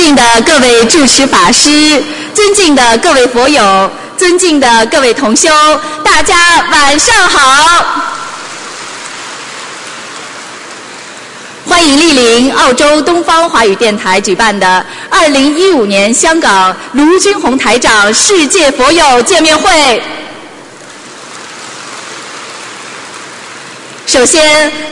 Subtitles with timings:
[0.00, 2.02] 敬的各位主持法师，
[2.32, 5.50] 尊敬的各位佛友，尊敬的各位同修，
[6.02, 6.34] 大家
[6.72, 7.84] 晚上好！
[11.66, 20.02] 欢迎莅临澳洲东方华语电台举办的二零一五年香港卢军宏台长世界佛友见面会。
[24.10, 24.42] 首先，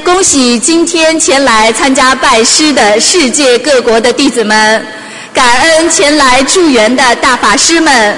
[0.04, 4.86] 恭喜今天前来参加拜师的世界各国的弟子们，
[5.34, 8.16] 感恩前来助缘的大法师们，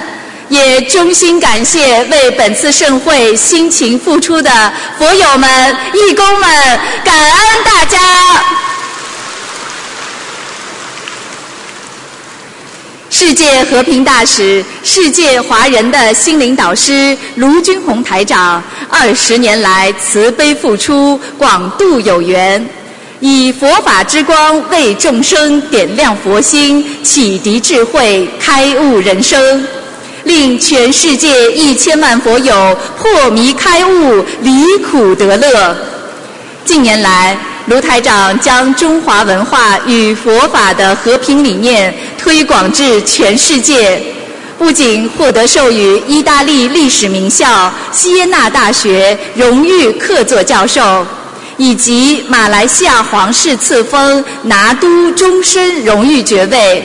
[0.50, 6.50] 也衷心感谢为本次盛会辛勤付出的佛友们、义工们，
[7.02, 7.98] 感恩大家。
[13.20, 22.66] 世界和平大使、世界华人的心灵导师卢军宏台长，二十年来慈悲付出，广度有缘，
[23.20, 29.66] 以佛法之光为众生点亮佛心，启迪智慧，开悟人生，
[30.24, 35.76] 令全世界一千万佛友破迷开悟，离苦得乐。
[36.64, 37.36] 近年来，
[37.70, 44.02] 卢台长将中华文化与佛法的和平理念推广至全世界，
[44.58, 51.06] 不仅获得授予意大利历史名校锡耶纳大学荣誉客座教授，
[51.58, 56.84] 以及马来西亚皇室赐封拿督终身荣誉爵位。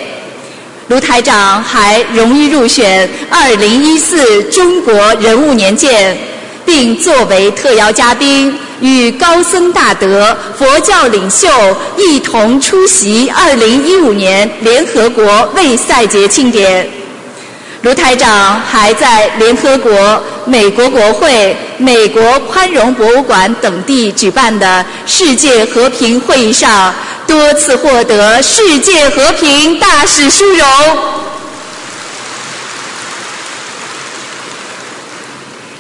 [0.89, 6.16] 卢台长还荣誉入选2014中国人物年鉴，
[6.63, 8.56] 并作为特邀嘉宾。
[8.81, 11.48] 与高僧大德、佛教领袖
[11.98, 16.90] 一同出席2015年联合国卫赛节庆典。
[17.81, 26.92] 卢台长还在联合国、美国国会、美国宽容博物馆等地举办的世界和平会议上，
[27.28, 30.68] 多次获得世界和平大使殊荣。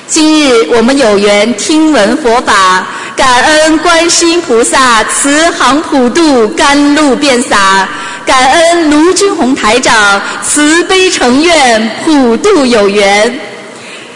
[0.07, 7.87] 今日我们有缘听闻佛法，感恩观世音菩萨慈航普渡，甘露遍洒；
[8.23, 13.39] 感恩卢军宏台长慈悲成愿，普渡有缘。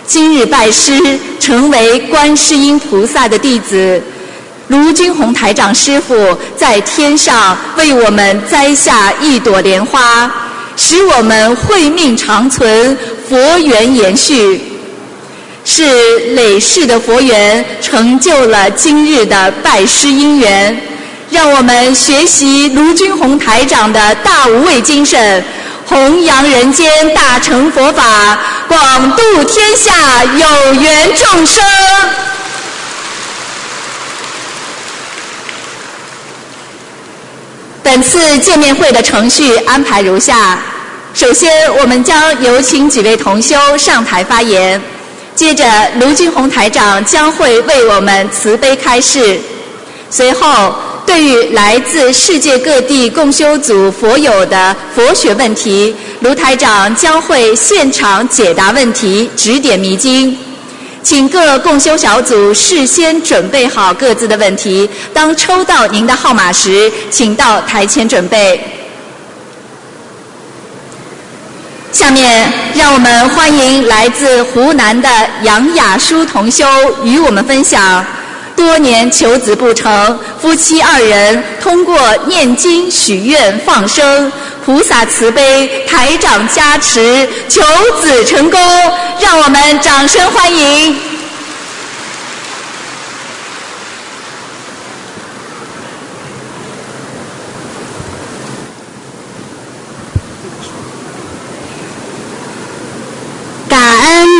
[0.06, 4.00] 今日拜师，成为观世音菩萨的弟子。
[4.68, 10.32] 卢军宏台长师傅在天上为我们栽下一朵莲花，
[10.78, 12.96] 使我们慧命长存，
[13.28, 14.62] 佛缘延续。
[15.66, 20.80] 是累世的佛缘，成就了今日的拜师因缘。
[21.30, 25.44] 让我们学习卢军宏台长的大无畏精神，
[25.86, 31.64] 弘扬人间大乘佛法，广度天下有缘众生。
[37.84, 40.60] 本次见面会的程序安排如下：
[41.14, 44.82] 首先，我们将有请几位同修上台发言。
[45.40, 45.64] 接着，
[46.02, 49.40] 卢俊宏台长将会为我们慈悲开示。
[50.10, 60.38] 随后，对于来自世界各地共修组佛友的佛学问题，卢台长将会现场解答问题，指点迷津。
[61.02, 68.62] 请各共修小组事先准备好各自的问题，当抽到您的号码时，请到台前准备。
[71.92, 75.10] 下面，让我们欢迎来自湖南的
[75.44, 76.66] 杨雅舒同修
[77.04, 78.06] 与我们分享：
[78.56, 81.98] 多年求子不成，夫妻二人通过
[82.28, 84.32] 念经许愿放生，
[84.64, 87.62] 菩萨慈悲，台长加持，求
[88.02, 88.60] 子成功。
[89.20, 90.96] 让我们掌声欢迎！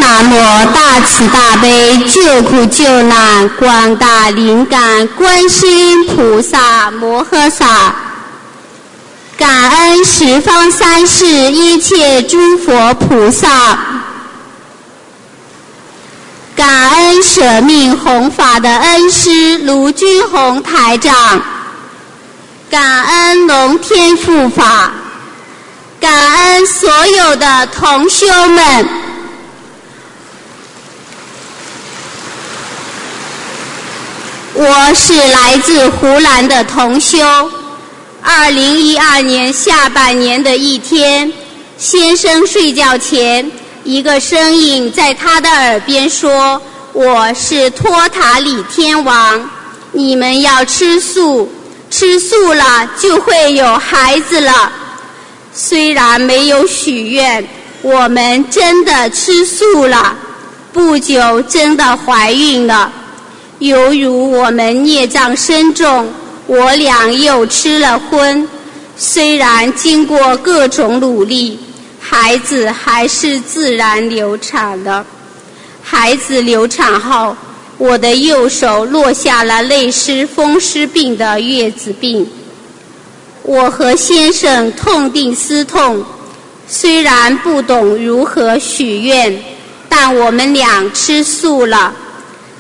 [0.02, 0.36] 南无
[0.74, 7.94] 大慈大悲救苦救难广大灵感观世音菩萨摩诃萨，
[9.38, 13.78] 感恩十方三世一切诸佛菩萨，
[16.56, 21.42] 感恩舍命弘法的恩师卢军宏台长，
[22.70, 24.92] 感恩龙天护法，
[26.00, 29.09] 感恩所有的同修们。
[34.62, 37.18] 我是来自湖南的同修。
[38.22, 41.32] 二零一二年下半年的一天，
[41.78, 43.50] 先生睡觉前，
[43.86, 46.62] 一个声音在他的耳边说
[46.92, 49.50] ：“我是托塔李天王，
[49.94, 51.50] 你们要吃素，
[51.90, 54.70] 吃素了就会有孩子了。”
[55.56, 57.48] 虽然没有许愿，
[57.82, 60.18] 我们真的吃素了。
[60.74, 62.92] 不久，真的怀孕了。
[63.60, 66.08] 犹如我们孽障深重，
[66.48, 68.48] 我俩又吃了荤。
[68.96, 71.60] 虽然经过各种努力，
[72.00, 75.06] 孩子还是自然流产了。
[75.84, 77.36] 孩子流产后，
[77.78, 82.26] 我的右手落下了类似风湿病的月子病。
[83.44, 86.02] 我和先生痛定思痛，
[86.66, 89.38] 虽然不懂如何许愿，
[89.90, 91.94] 但我们俩吃素了。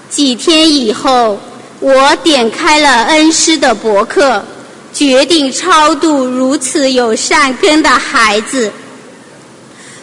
[0.10, 1.40] 几天以后，
[1.80, 4.44] 我点开了恩师的博客，
[4.94, 8.72] 决定超度如此有善根的孩子。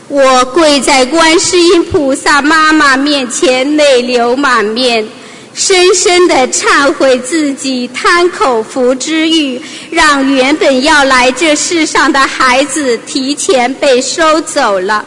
[0.09, 5.05] 我跪在观世音菩萨妈妈面前，泪流满面，
[5.53, 9.61] 深深的忏悔自己贪口福之欲，
[9.91, 15.05] 让原本要来这世上的孩子提前被收走了，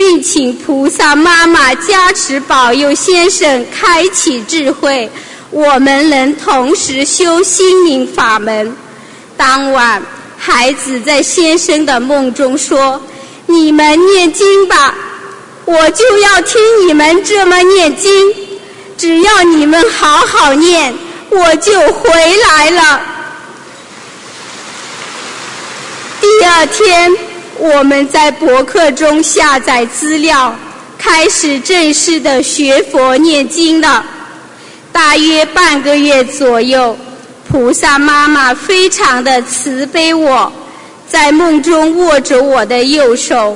[0.00, 5.10] 并请菩萨妈妈加持保佑先生开启智慧，
[5.50, 8.74] 我们能同时修心灵法门。
[9.36, 10.02] 当晚，
[10.38, 12.98] 孩子在先生的梦中说。
[13.44, 14.94] 你们念经吧，
[15.66, 18.10] 我就要听你们这么念经。
[18.96, 20.94] 只要你们好好念，
[21.28, 22.10] 我就回
[22.48, 23.00] 来了。
[26.20, 27.12] 第二天，
[27.60, 30.56] 我们在博客中下载资料，
[30.96, 34.02] 开始正式的学佛念经了。
[34.90, 36.96] 大约半个月左右，
[37.46, 40.50] 菩萨妈妈非常的慈悲我。
[41.06, 43.54] 在梦中握着我的右手，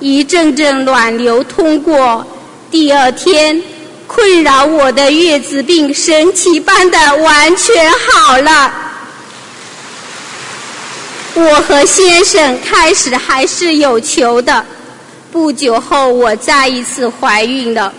[0.00, 2.26] 一阵阵暖流通过。
[2.72, 3.62] 第二天，
[4.08, 8.72] 困扰我的月子病神奇般的完全好了。
[11.34, 14.64] 我和先生开始还是有求的，
[15.32, 17.92] 不久后我再一次怀孕了，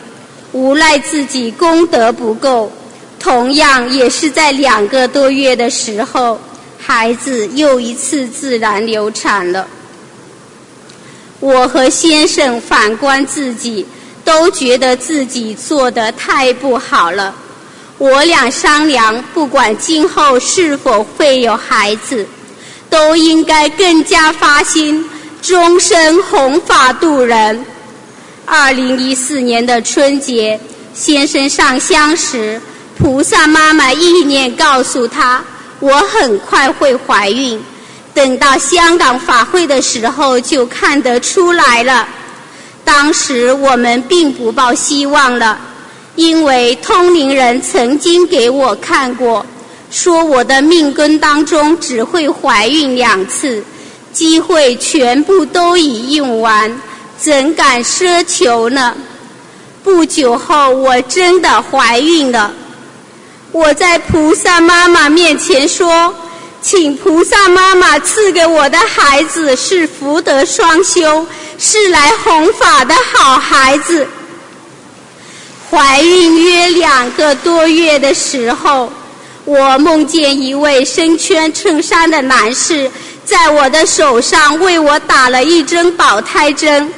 [0.54, 2.72] 无奈自己功德不够，
[3.20, 6.40] 同样也是在两个多月的时候。
[6.78, 9.68] 孩子又一次自然流产了。
[11.40, 13.84] 我和先生反观自己，
[14.24, 17.34] 都觉得自己做的太不好了。
[17.98, 22.28] 我俩商量，不管今后是否会有孩子，
[22.96, 25.04] 都应该更加发心，
[25.42, 27.66] 终身弘法度人。
[28.46, 30.58] 二零一四年的春节，
[30.94, 32.62] 先生上香时，
[32.98, 35.44] 菩萨妈妈意念告诉他。
[35.82, 37.62] 我很快会怀孕，
[38.14, 42.08] 等到香港法会的时候就看得出来了。
[42.86, 45.60] 当时我们并不抱希望了，
[46.16, 49.46] 因为通灵人曾经给我看过，
[49.96, 53.64] 说我的命根当中只会怀孕两次，
[54.12, 56.82] 机会全部都已用完，
[57.18, 58.94] 怎敢奢求呢？
[59.86, 62.52] 不久后，我真的怀孕了。
[63.54, 66.14] 我在菩萨妈妈面前说，
[66.62, 71.26] 请菩萨妈妈赐给我的孩子是福德双修，
[71.58, 74.06] 是来弘法的好孩子。
[75.72, 78.92] 怀孕约两个多月的时候，
[79.46, 82.90] 我梦见一位身穿衬衫的男士
[83.24, 86.92] 在我的手上为我打了一针保胎针，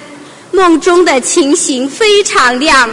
[0.52, 2.90] 梦中的情形非常亮。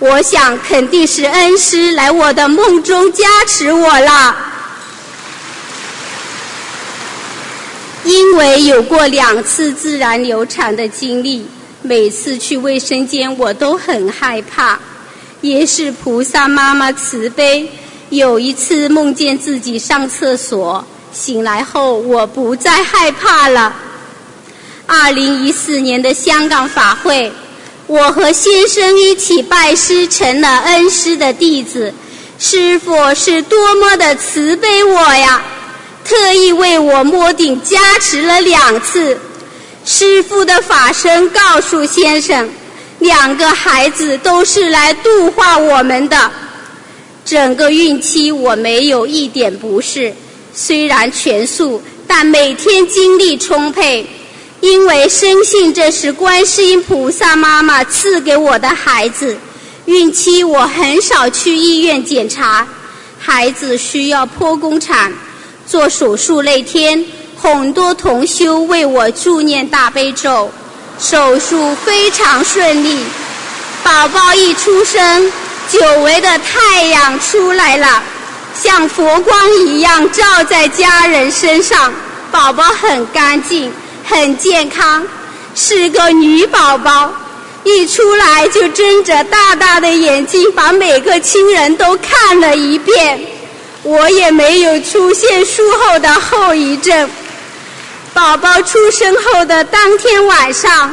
[0.00, 4.36] 我想肯定是恩师来我的梦中加持我了，
[8.04, 11.46] 因为有过两次自然流产的经历，
[11.82, 14.78] 每次去卫生间我都很害怕。
[15.40, 17.70] 也是菩萨妈妈慈悲，
[18.10, 23.74] 有一次梦见自己上厕所，醒来后我不再害怕了。
[24.86, 27.32] 二零一四年的香港法会。
[27.86, 31.92] 我和先生一起拜师，成了恩师的弟子。
[32.38, 35.42] 师傅是多么的慈悲我呀！
[36.04, 39.18] 特意为我摸顶加持了两次。
[39.86, 42.48] 师傅的法身告诉先生，
[42.98, 46.30] 两个孩子都是来度化我们的。
[47.28, 50.14] 整个孕期我没有一点不适，
[50.54, 54.06] 虽然全素，但每天精力充沛。
[54.60, 59.36] 因为深信这是观世音菩萨妈妈赐给我的孩子，
[59.84, 62.66] 孕期我很少去医院检查。
[63.18, 65.12] 孩子需要剖宫产，
[65.66, 67.04] 做手术那天，
[67.36, 70.50] 很多同修为我助念大悲咒，
[70.98, 73.04] 手术非常顺利。
[73.84, 75.30] 宝宝一出生，
[75.68, 78.02] 久违的太阳出来了，
[78.60, 81.92] 像佛光一样照在家人身上，
[82.30, 83.72] 宝宝很干净。
[84.10, 85.06] 很健康，
[85.54, 87.12] 是个女宝宝。
[87.64, 93.20] 一出来就睁着大大的眼睛，把每个亲人都看了一遍。
[93.82, 97.10] 我也没有出现术后的后遗症。
[98.14, 100.90] 宝宝出生后的当天晚上，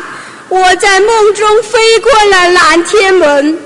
[0.49, 3.57] 我在梦中飞过了蓝天门，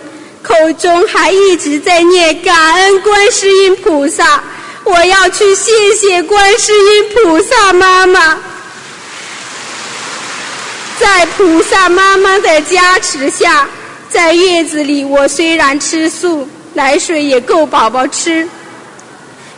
[0.41, 4.41] 口中还一直在念感恩观世音菩萨。
[4.84, 8.38] 我要去谢谢观世音菩萨妈妈。
[11.00, 13.67] 在菩萨妈妈的加持下，
[14.10, 18.48] 在月子里，我虽然吃素，奶水也够宝宝吃。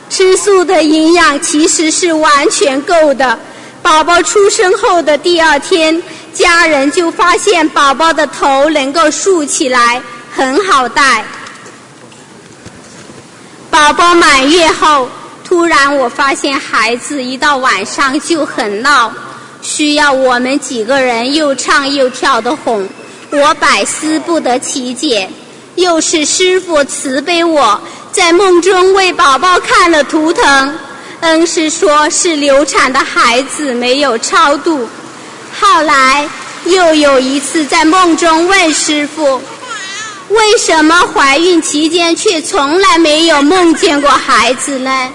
[0.10, 3.40] 吃素的营养其实是完全够的。
[3.82, 10.02] 宝宝出生后的第二天，家人就发现宝宝的头能够竖起来，
[10.36, 11.24] 很好带。
[13.70, 15.10] 宝宝满月后，
[15.44, 19.12] 突然我发现孩子一到晚上就很闹。
[19.62, 22.88] 需要我们几个人又唱又跳的哄，
[23.30, 25.30] 我百思不得其解。
[25.76, 27.80] 又是师傅慈悲我，
[28.12, 30.78] 在梦中为宝宝看了图腾，
[31.22, 34.90] 恩师说是流产的孩子没有超度。
[35.60, 36.28] 后来
[36.66, 39.42] 又有一次在梦中问师傅，
[40.32, 45.10] 为什么怀孕期间却从来没有梦见过孩子呢？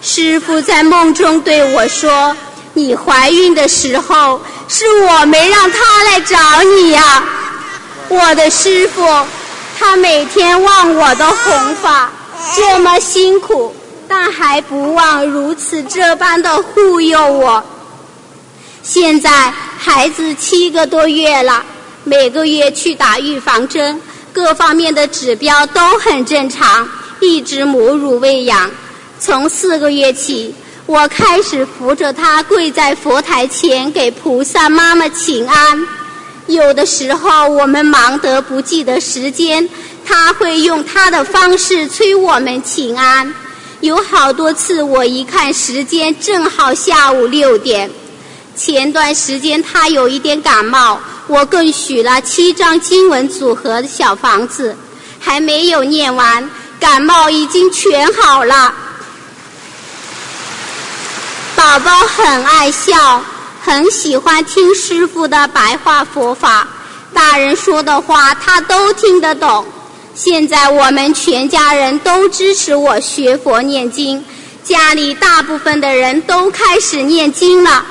[0.00, 2.36] 师傅在梦中对我说。
[2.76, 5.78] 你怀孕的时候，是我没让他
[6.10, 7.24] 来找你呀。
[8.08, 9.06] 我的师傅，
[9.78, 12.10] 他每天忘我的弘法，
[12.56, 13.72] 这么辛苦，
[14.08, 17.62] 但还不忘如此这般的护佑我。
[18.82, 21.64] 现在孩子七个多月了，
[22.02, 24.02] 每个月去打预防针，
[24.34, 26.86] 各方面的指标都很正常，
[27.20, 28.70] 一直母乳喂养。
[29.18, 30.54] 从四个月起。
[30.86, 35.82] 我开始扶着他跪在佛台前给菩萨妈妈请安。
[36.46, 39.66] 有的时候我们忙得不记得时间，
[40.04, 43.34] 他会用他的方式催我们请安。
[43.80, 47.90] 有好多次我一看时间，正好下午六点。
[48.56, 54.76] 前段时间他有一点感冒，我更许了七张经文组合的小房子，
[55.18, 58.72] 还没有念完，感冒已经全好了。
[61.56, 63.22] 宝宝很爱笑，
[63.60, 66.68] 很喜欢听师傅的白话佛法，
[67.12, 69.66] 大人说的话他都听得懂。
[70.14, 74.24] 现在我们全家人都支持我学佛念经，
[74.62, 77.84] 家里大部分的人都开始念经了。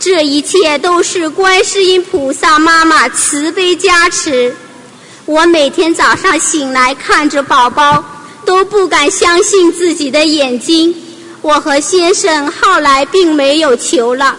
[0.00, 4.56] 这一切都是观世音菩萨妈妈慈悲加持。
[5.26, 8.02] 我每天早上醒来看着宝宝，
[8.46, 10.94] 都不敢相信自己的眼睛。
[11.42, 14.34] 我和先生后来并没有求了，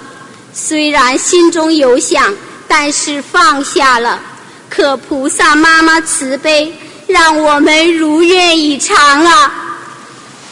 [0.51, 2.33] 虽然心中有想，
[2.67, 4.19] 但是放下了。
[4.67, 6.73] 可菩萨妈妈慈悲，
[7.05, 9.53] 让我们如愿以偿了。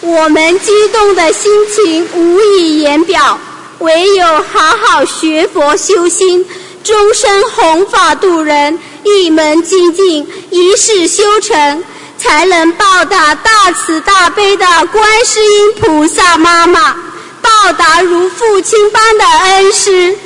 [0.02, 3.40] 我们激动的心情无以言表，
[3.80, 6.46] 唯有好好学佛修心，
[6.84, 11.84] 终身弘法度人，一门精进，一世修成。
[12.18, 16.94] 才能报答大慈大悲的观世音菩萨妈妈，
[17.42, 20.18] 报答如父亲般的恩师。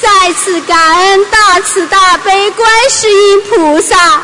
[0.00, 4.22] 再次感恩大慈大悲观世音菩萨，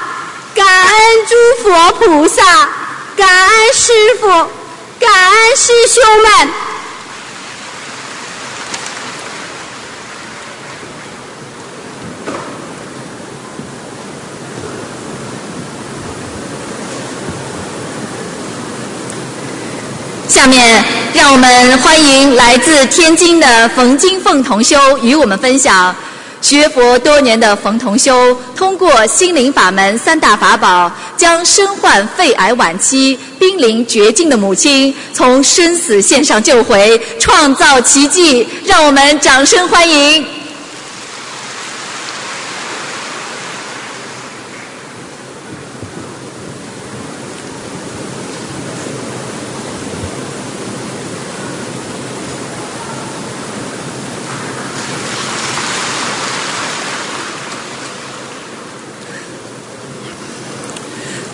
[0.55, 0.95] 感恩
[1.27, 2.45] 诸佛菩萨，
[3.17, 4.29] 感恩师父，
[5.01, 6.49] 感恩师兄们。
[20.29, 25.95] 下面，让我们欢迎来自天津的冯金凤同修与我们分享
[26.43, 38.47] 学佛多年的冯同修，通过心灵法门三大法宝，将身患肺癌晚期、濒临绝境的母亲从生死线上救回，创造奇迹。
[38.65, 40.25] 让我们掌声欢迎。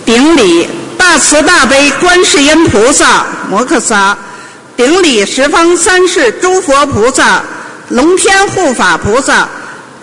[0.05, 0.67] 顶礼
[0.99, 4.19] 大慈大悲观世音菩萨摩诃萨，
[4.77, 7.45] 顶礼十方三世诸佛菩萨、
[7.91, 9.49] 龙天护法菩萨，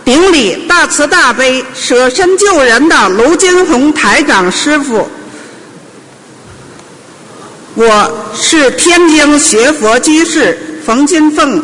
[0.05, 5.09] 顶礼大慈大悲舍身救人的卢金红台长师傅。
[7.75, 11.61] 我是天津学佛居士冯金凤，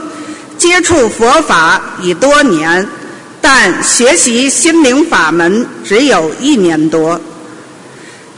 [0.58, 2.86] 接触佛法已多年，
[3.39, 7.20] 但学习心灵法门只有一年多。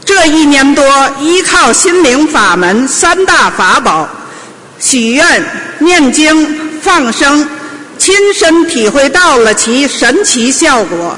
[0.08, 0.82] 这一年多，
[1.20, 4.08] 依靠心灵法门三大法宝——
[4.80, 5.44] 许愿、
[5.80, 7.46] 念经、放生，
[7.98, 11.14] 亲身体会到了其神奇效果。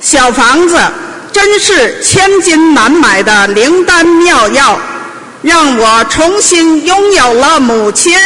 [0.00, 0.80] 小房子
[1.30, 4.80] 真是千金难买的灵丹妙药，
[5.42, 8.16] 让我重新拥有了母亲。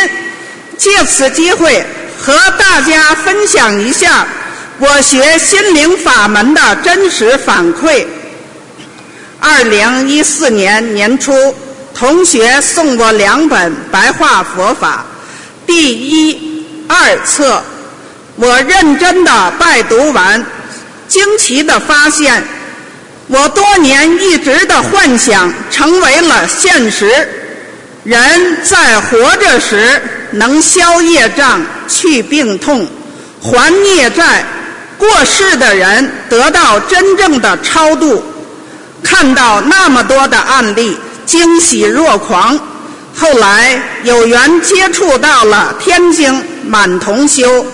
[0.78, 1.84] 借此机会
[2.16, 4.24] 和大家分享一下
[4.78, 8.06] 我学心灵法门的真实反馈。
[9.38, 11.54] 二零一四年年初，
[11.94, 15.04] 同学送我两本白话佛法
[15.66, 17.62] 第一、二册，
[18.36, 20.44] 我认真的拜读完，
[21.06, 22.42] 惊奇的发现，
[23.28, 27.28] 我多年一直的幻想成为了现实。
[28.04, 30.00] 人在活着时
[30.30, 32.86] 能消业障、去病痛、
[33.42, 34.44] 还孽债；
[34.96, 38.22] 过世的人得到真正的超度。
[39.08, 42.58] 看到那么多的案例，惊喜若狂。
[43.14, 47.64] 后来有缘接触到了天津满同修，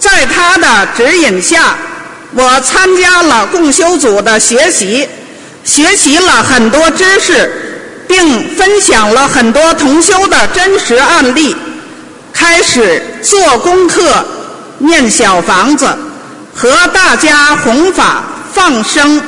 [0.00, 1.76] 在他的指引下，
[2.32, 5.08] 我参加了共修组的学习，
[5.62, 11.56] 学习了很多知识，并分享了很多同修的真实案例，
[12.34, 14.26] 开始做功课、
[14.78, 15.86] 念小房子，
[16.52, 19.22] 和大家弘法放生。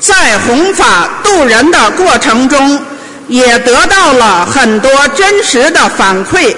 [0.00, 2.80] 在弘法度人的过程中，
[3.28, 6.54] 也得到了很多真实的反馈，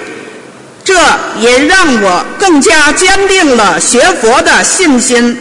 [0.83, 0.93] 这
[1.39, 5.39] 也让我更加坚定了学佛的信心。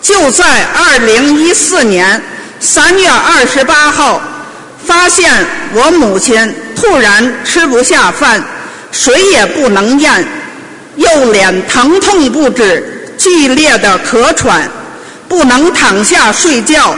[0.00, 2.22] 就在二零一四年
[2.60, 4.20] 三月二十八号，
[4.86, 5.32] 发现
[5.72, 8.44] 我母亲突然吃不下饭，
[8.92, 10.24] 水也不能咽，
[10.96, 14.68] 右脸疼痛不止，剧烈的咳喘，
[15.26, 16.94] 不能躺下睡觉。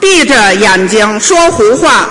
[0.00, 2.08] 闭着眼睛说胡话。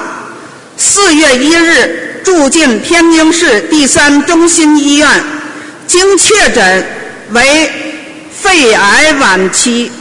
[0.77, 5.07] 四月一日住进天津市第三中心医院，
[5.87, 6.85] 经确诊
[7.31, 7.69] 为
[8.31, 9.91] 肺癌晚期。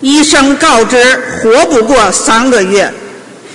[0.00, 2.92] 医生告知活不过三个月，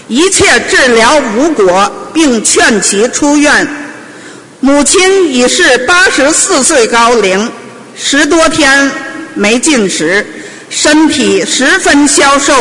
[0.08, 3.68] 一切治疗无果，并劝其出院。
[4.60, 7.52] 母亲已是八十四岁高龄，
[7.96, 8.90] 十多天
[9.34, 10.26] 没进食，
[10.70, 12.54] 身体十分消瘦。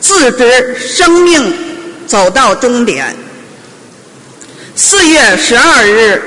[0.00, 1.52] 自知生命
[2.06, 3.14] 走到终点。
[4.74, 6.22] 四月十二日，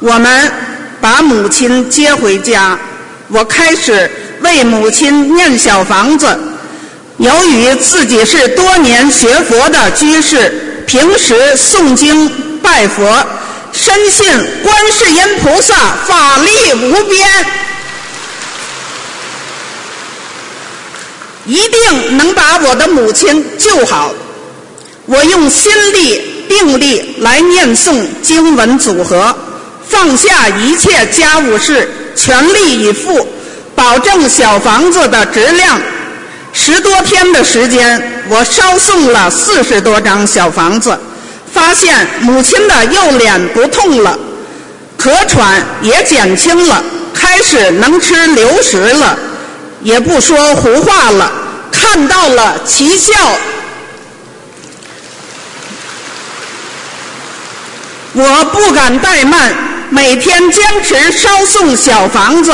[0.00, 0.52] 我们
[1.00, 2.78] 把母亲接回家，
[3.28, 4.10] 我开始
[4.40, 6.26] 为母亲念小房子。
[7.16, 12.30] 由于自己是多年学佛的居士，平时诵经
[12.62, 13.26] 拜佛，
[13.72, 14.24] 深信
[14.62, 15.74] 观世音菩萨
[16.06, 17.28] 法力无边。
[21.48, 24.12] 一定能把我的母亲救好。
[25.06, 29.34] 我用心力、定力来念诵经文组合，
[29.88, 33.26] 放下一切家务事，全力以赴，
[33.74, 35.80] 保证小房子的质量。
[36.52, 40.98] 十多天的时间，我烧送了四十多张小房子，
[41.50, 44.18] 发现母亲的右脸不痛了，
[45.00, 46.84] 咳喘也减轻了，
[47.14, 49.18] 开始能吃流食了。
[49.82, 51.30] 也不说胡话了，
[51.70, 53.14] 看到了奇效。
[58.12, 59.54] 我不敢怠慢，
[59.90, 62.52] 每天坚持烧送小房子。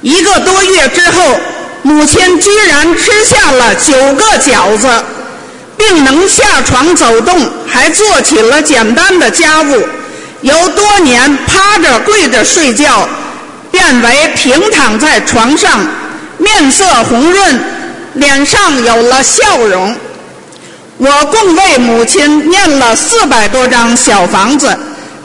[0.00, 1.38] 一个多月之后，
[1.82, 4.88] 母亲居然吃下了九个饺子，
[5.76, 9.86] 并能下床走动，还做起了简单的家务。
[10.40, 13.08] 由多年趴着跪着睡觉，
[13.70, 15.86] 变为平躺在床上。
[16.38, 17.60] 面色红润，
[18.14, 19.94] 脸上有了笑容。
[20.96, 24.76] 我共为母亲念了四百多张小房子，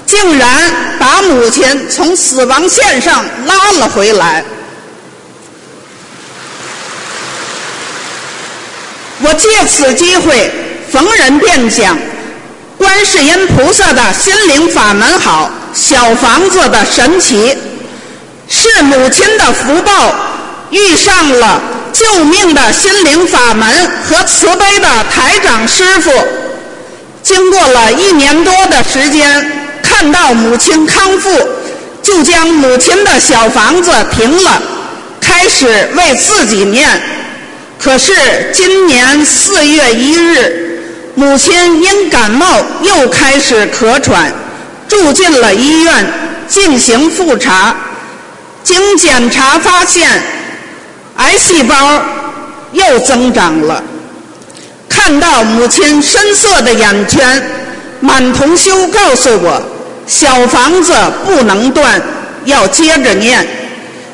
[0.06, 4.44] 竟然把母亲从死亡线上拉了回来。
[9.22, 10.52] 我借此机会
[10.92, 11.98] 逢人便讲，
[12.78, 17.58] 观世音菩萨的心灵法门好，小房子的神奇，
[18.48, 20.14] 是母亲的福报。
[20.74, 21.62] 遇上了
[21.94, 23.68] 救命的心灵法门
[24.10, 26.12] 和慈悲的台长师傅，
[27.22, 31.30] 经过了一年多的时间，看到母亲康复，
[32.02, 34.62] 就将母亲的小房子停了，
[35.22, 36.90] 开始为自己念。
[37.80, 38.14] 可是
[38.52, 40.82] 今年四月一日，
[41.16, 42.46] 母亲因感冒
[42.82, 44.34] 又开始咳喘，
[44.88, 46.06] 住进了医院。
[46.46, 47.74] 进行复查，
[48.64, 50.22] 经检查发现，
[51.18, 52.02] 癌细胞
[52.72, 53.84] 又增长了。
[54.90, 57.42] 看到母亲深色的眼圈，
[58.00, 59.62] 满同修告诉我：
[60.08, 60.94] 小房子
[61.26, 62.02] 不能断，
[62.46, 63.46] 要接着念。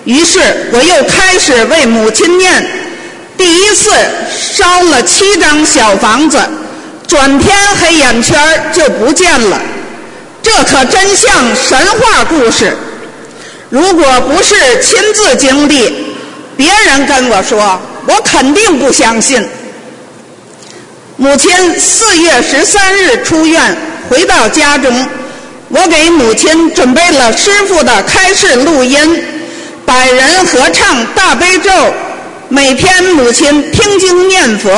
[0.05, 0.39] 于是
[0.71, 2.65] 我又开始为母亲念，
[3.37, 3.91] 第一次
[4.31, 6.39] 烧了七张小房子，
[7.07, 8.37] 转天黑眼圈
[8.73, 9.59] 就不见了。
[10.41, 12.75] 这可真像神话故事。
[13.69, 16.08] 如果不是亲自经历，
[16.59, 19.41] 别人跟我说，我肯定不相信。
[21.15, 23.73] 母亲四月十三日出院，
[24.09, 24.93] 回到家中，
[25.69, 29.23] 我给母亲准备了师傅的开示录音，
[29.85, 31.71] 百人合唱大悲咒，
[32.49, 34.69] 每天母亲听经念佛，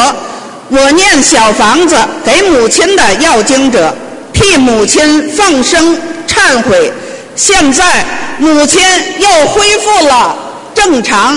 [0.70, 3.92] 我念小房子给母亲的要经者。
[4.32, 6.94] 替母亲放生忏悔，
[7.36, 8.06] 现在
[8.38, 8.80] 母亲
[9.18, 10.36] 又恢复了
[10.76, 11.36] 正常。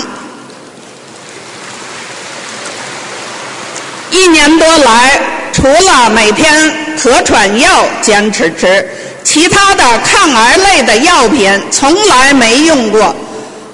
[4.11, 5.19] 一年多来，
[5.51, 8.87] 除了每天咳喘药坚持吃，
[9.23, 13.15] 其他的抗癌类的药品从来没用过。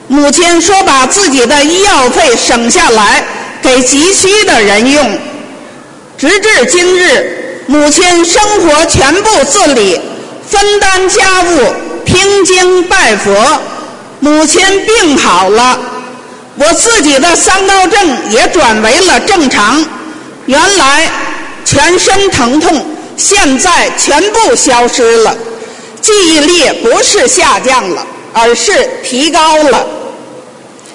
[0.08, 3.24] 母亲说把自己的医药费省下来
[3.62, 5.20] 给急需的人用，
[6.18, 7.38] 直至今日。
[7.68, 9.98] 母亲生活全部自理，
[10.46, 11.74] 分担家务，
[12.06, 13.62] 听经拜佛。
[14.20, 15.80] 母亲病好了，
[16.58, 19.82] 我自己的三高症也转为了正常。
[20.52, 21.10] 原来
[21.64, 22.86] 全身疼痛，
[23.16, 25.34] 现在全部消失了。
[26.02, 29.88] 记忆力不是下降了，而是提高了。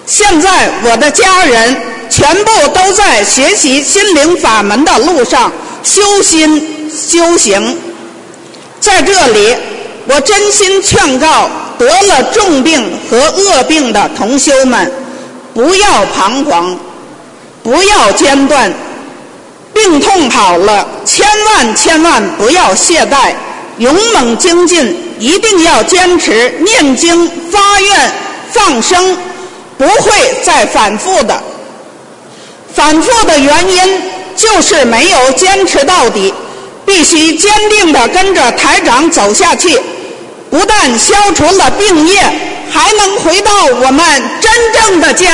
[0.05, 1.75] 现在我的家人
[2.11, 5.51] 全部都在学习心灵法门的路上。
[5.83, 7.79] 修心修行，
[8.79, 9.57] 在这里，
[10.07, 14.93] 我真心劝告得了重病和恶病的同修们，
[15.55, 16.79] 不要彷徨，
[17.63, 18.71] 不要间断。
[19.77, 23.35] 病痛好了，千万千万不要懈怠，
[23.77, 28.13] 勇猛精进，一定要坚持念经、发愿、
[28.51, 29.17] 放生，
[29.77, 30.13] 不会
[30.43, 31.39] 再反复的。
[32.75, 34.17] 反复的原因。
[34.37, 36.35] 就是没有坚持到底，
[36.85, 39.81] 必须坚定的跟着台长走下去，
[40.51, 42.21] 不但消除了病业，
[42.71, 44.05] 还能回到我们
[44.43, 45.27] 真正的家。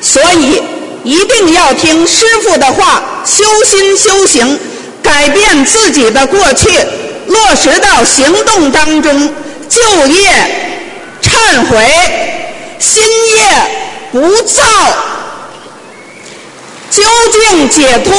[0.00, 0.62] 所以
[1.04, 4.58] 一定要听师傅的话，修心修行，
[5.02, 6.68] 改变自己的过去，
[7.26, 9.34] 落实到行动当中，
[9.68, 10.30] 就业、
[11.22, 11.86] 忏悔、
[12.78, 13.40] 新业。
[14.12, 14.64] 不造，
[16.90, 18.12] 究竟解脱。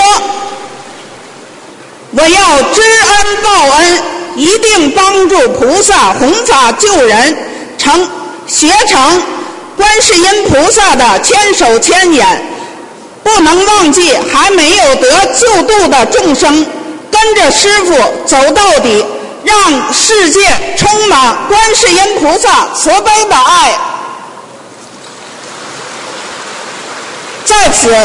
[2.12, 4.00] 我要知恩报恩，
[4.38, 7.36] 一定帮助菩萨弘法救人，
[7.78, 8.10] 成
[8.48, 9.22] 学成
[9.82, 12.40] 观世音菩萨的千手千眼。
[13.24, 16.66] 不能忘记还没有得救度的众生，
[17.10, 17.94] 跟着师傅
[18.26, 19.04] 走到底，
[19.44, 20.40] 让世界
[20.76, 23.74] 充满观世音菩萨慈悲的爱。
[27.46, 27.96] 在此，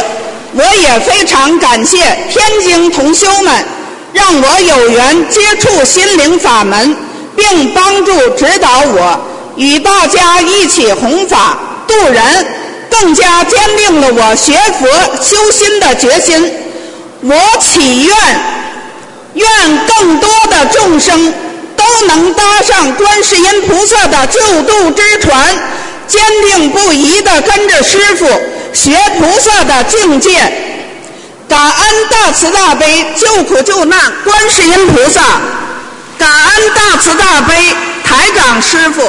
[0.52, 1.98] 我也非常感谢
[2.30, 3.64] 天津同修们，
[4.12, 6.94] 让我有缘接触心灵法门，
[7.34, 9.18] 并帮助指导我，
[9.56, 12.46] 与大家一起弘法度人，
[12.90, 14.86] 更加坚定了我学佛
[15.22, 16.52] 修心的决心。
[17.22, 18.16] 我祈愿，
[19.34, 19.48] 愿
[19.86, 21.32] 更多的众生
[21.76, 25.46] 都能搭上观世音菩萨的救度之船，
[26.06, 28.26] 坚定不移地跟着师傅。
[28.72, 30.52] 学菩萨的境界，
[31.48, 35.22] 感恩大慈大悲救苦救难观世音菩萨，
[36.18, 37.54] 感恩大慈大悲
[38.04, 39.02] 台长师傅。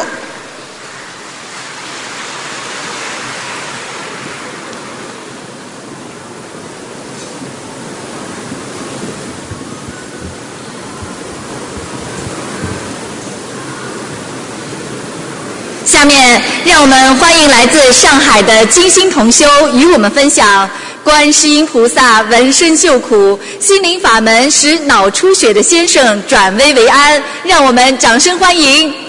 [15.84, 20.70] 下面，让我们欢迎来自上海的金星同修与我们分享：
[21.02, 27.24] 观世音菩萨闻声救苦，心灵法门使脑出血的先生转危为安。
[27.46, 29.07] 让我们掌声欢迎。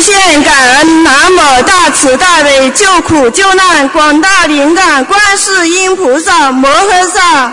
[0.00, 7.52] 无限感恩南无大慈大悲救苦救难广大灵感观世音菩萨摩诃萨，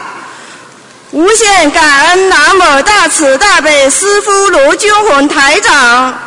[1.12, 6.18] 无限感恩南无大慈大悲师父卢军宏台长。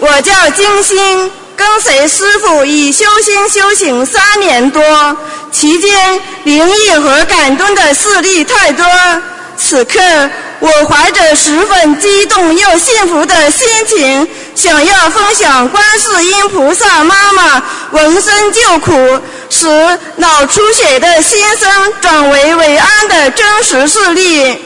[0.00, 5.16] 我叫金星，跟随师傅已修心修行三年多，
[5.50, 8.84] 期间灵异和感动的事例太多。
[9.58, 10.00] 此刻，
[10.60, 19.66] 我怀着十分激动又幸福的心情，想要分享观世音菩萨妈妈闻声救苦，使
[20.16, 24.56] 脑出血的先生转为为安的真实事例。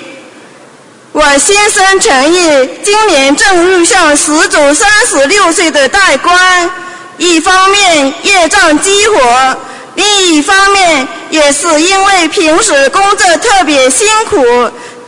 [1.12, 6.70] 我先生陈毅今年正遇上十祖三十六岁的大关，
[7.16, 9.57] 一方面业障激活，
[9.94, 14.42] 另一方面也是因为平时工作特别辛苦、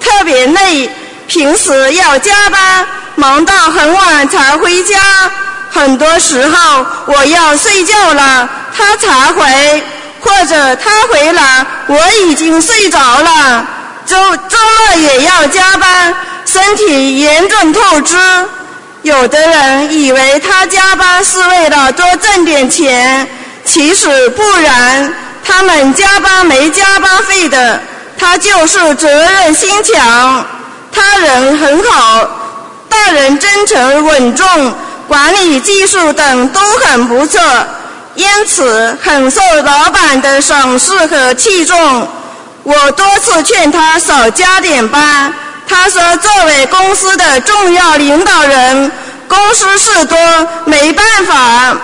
[0.01, 0.91] 特别累，
[1.27, 4.99] 平时要加班，忙到很晚才回家。
[5.71, 9.83] 很多时候我要睡觉了，他才回，
[10.21, 13.67] 或者他回来我已经睡着了。
[14.07, 18.17] 周周末也要加班，身体严重透支。
[19.03, 23.27] 有的人以为他加班是为了多挣点钱，
[23.65, 25.13] 其实不然。
[25.47, 27.79] 他们加班没加班费的，
[28.17, 30.43] 他就是责任心强。
[30.91, 32.27] 他人很好，
[32.89, 34.75] 待人真诚稳重，
[35.07, 37.43] 管理技术等都很不错，
[38.15, 42.09] 因此很受老板的赏识和器重。
[42.63, 45.31] 我多次劝他少加点班，
[45.69, 48.91] 他说作为公司的重要领导人，
[49.29, 50.19] 公司事多
[50.65, 51.77] 没办法。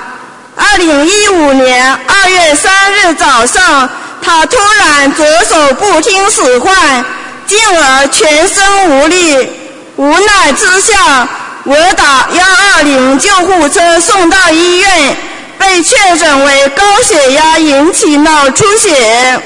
[0.63, 3.89] 二零一五年二月三日早上，
[4.21, 7.03] 他突然左手不听使唤，
[7.47, 9.51] 进而全身无力。
[9.97, 11.27] 无奈之下，
[11.65, 15.17] 我打幺二零救护车送到医院，
[15.59, 19.41] 被确诊为高血压引起脑出血。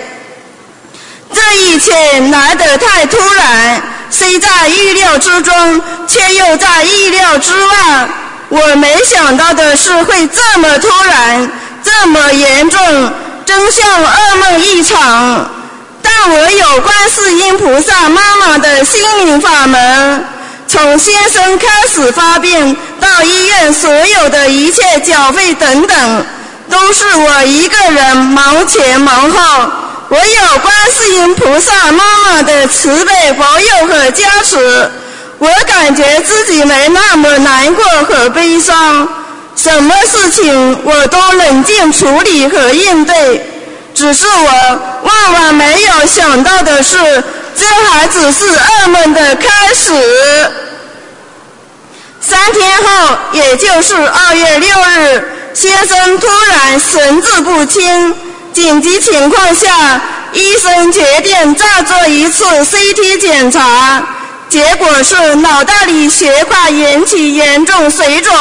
[1.32, 1.92] 这一切
[2.32, 8.08] 来得太突然，虽在意料之中，却又在意料之外。
[8.54, 11.50] 我没想到的是会这么突然，
[11.82, 13.12] 这么严重，
[13.44, 15.50] 真像噩梦一场。
[16.00, 20.24] 但我有观世音菩萨妈妈的心灵法门，
[20.68, 26.24] 从先生开始发病到医院所有的一切缴费等等，
[26.70, 29.68] 都是我一个人忙前忙后。
[30.10, 34.88] 我有观世音菩萨妈妈的慈悲保佑和加持，
[35.44, 39.06] 我感觉自己没那么难过和悲伤，
[39.54, 43.50] 什么事情我都冷静处理和应对。
[43.94, 46.96] 只是我万万没有想到的是，
[47.54, 49.92] 这还只是噩梦的开始。
[52.20, 58.14] 三天后，也就是二月六日，先生突然神志不清。
[58.54, 60.00] 紧急情况下，
[60.32, 64.02] 医生决定再做一次 CT 检查，
[64.54, 68.32] 结果是脑袋里血块引起严重水肿，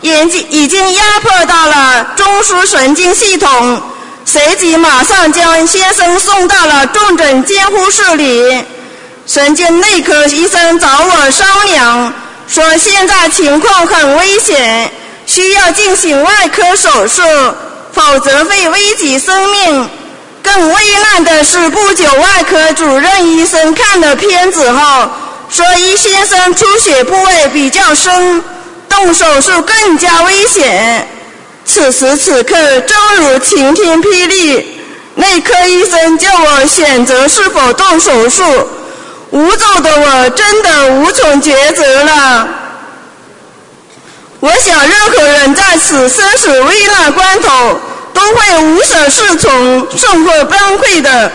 [0.00, 3.82] 眼睛已经压迫到了中枢神经系统。
[4.24, 8.64] 随即马上将先生送到了重症监护室里。
[9.26, 12.14] 神经内科医生找我商量，
[12.48, 14.90] 说现在情况很危险，
[15.26, 17.20] 需要进行外科手术。
[17.92, 19.90] 否则会危及生命。
[20.42, 25.10] 更危难的是，不久外科主任医生看了片子后，
[25.48, 28.42] 说一先生出血部位比较深，
[28.88, 31.08] 动手术更加危险。
[31.64, 34.80] 此时此刻，正如晴天霹雳，
[35.14, 38.44] 内科医生叫我选择是否动手术，
[39.30, 42.48] 无助的我真的无从抉择了。
[44.40, 47.80] 我想，任何人在此生死危难关头
[48.12, 51.32] 都会无所适从、甚或崩溃的。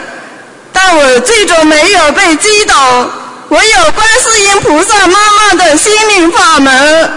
[0.72, 3.10] 但我最终没有被击倒，
[3.52, 7.12] 我有观世音菩萨妈妈的心灵法门，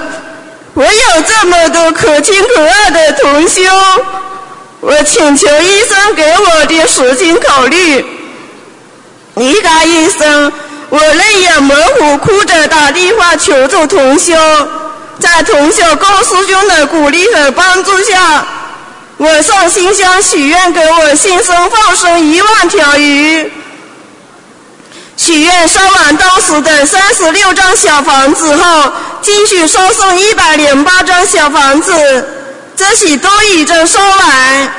[0.75, 3.63] 我有这么多可亲可爱的同修，
[4.81, 8.05] 我请求医生给我点时间考虑。
[9.37, 10.53] 离开医生，
[10.89, 14.35] 我泪眼模糊，哭着打电话求助同修。
[15.21, 18.45] 在同修高师兄的鼓励和帮助下，
[19.19, 23.53] 我上新香许愿给我新生放生一万条鱼。
[25.17, 31.93] 许愿烧完当时的三十六张小房子后，继续烧送一百零八张小房子，
[32.77, 34.73] 这些都已经烧完。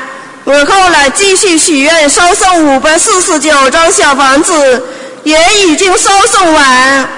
[0.44, 4.84] 我后来继续许愿烧送五百四十九张小房子，
[5.24, 7.10] 也已经烧送完。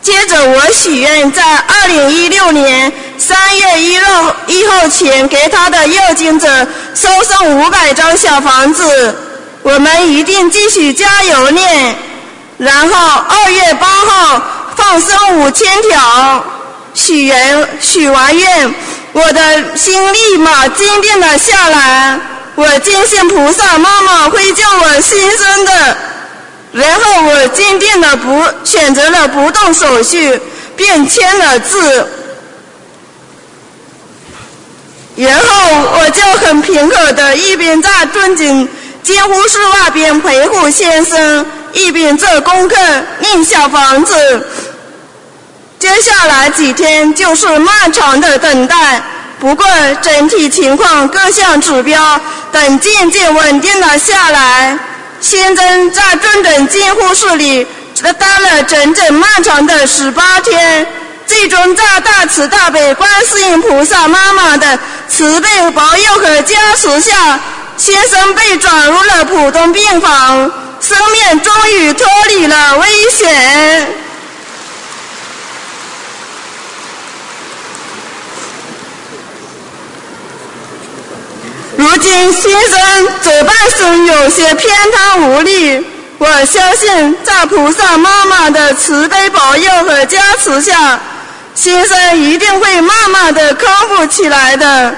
[0.00, 9.16] 接着，我许愿在二零一六年三月一号一号前给他的要经者收送五百张小房子。
[9.68, 11.94] 我们一定继续加油念。
[12.56, 14.42] 然后二月八号
[14.74, 16.42] 放生五千条，
[16.94, 18.74] 许愿许完愿，
[19.12, 22.18] 我的心立马坚定了下来。
[22.54, 25.96] 我坚信菩萨妈妈会救我新生的。
[26.72, 30.40] 然后我坚定的不选择了不动手续，
[30.76, 32.08] 便签了字。
[35.16, 35.44] 然后
[36.00, 38.68] 我就很平和的一边在尊敬
[39.08, 42.76] 监护室外边陪护先生，一边做功课
[43.20, 44.46] 念小房子。
[45.78, 49.02] 接下来几天就是漫长的等待，
[49.40, 49.66] 不过
[50.02, 52.20] 整体情况各项指标
[52.52, 54.78] 等渐渐稳定了下来。
[55.22, 57.66] 先生在重症监护室里
[58.02, 60.86] 待了整整漫长的十八天。
[61.26, 64.78] 最终在大慈大悲观世音菩萨妈妈的
[65.10, 67.38] 慈悲保佑和加持下，
[67.78, 73.94] 先生被转入了普通病房，生命终于脱离了危险。
[81.76, 85.86] 如今先生左半身有些偏瘫无力，
[86.18, 90.98] 我相信在菩萨妈妈的慈悲保佑和加持下。
[91.54, 94.94] 先生一定会慢慢的康复起来的。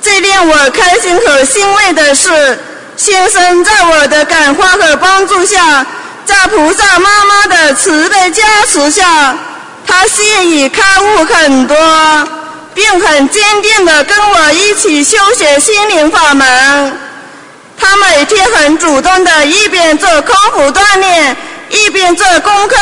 [0.00, 2.58] 最令我开心和欣慰的是，
[2.96, 5.84] 先生在我的感化和帮助下，
[6.24, 9.36] 在菩萨妈妈的慈悲加持下，
[9.86, 11.76] 他现已开悟很多，
[12.74, 16.98] 并很坚定的跟我一起修学心灵法门。
[17.80, 21.36] 他每天很主动的，一边做康复锻炼，
[21.70, 22.76] 一边做功课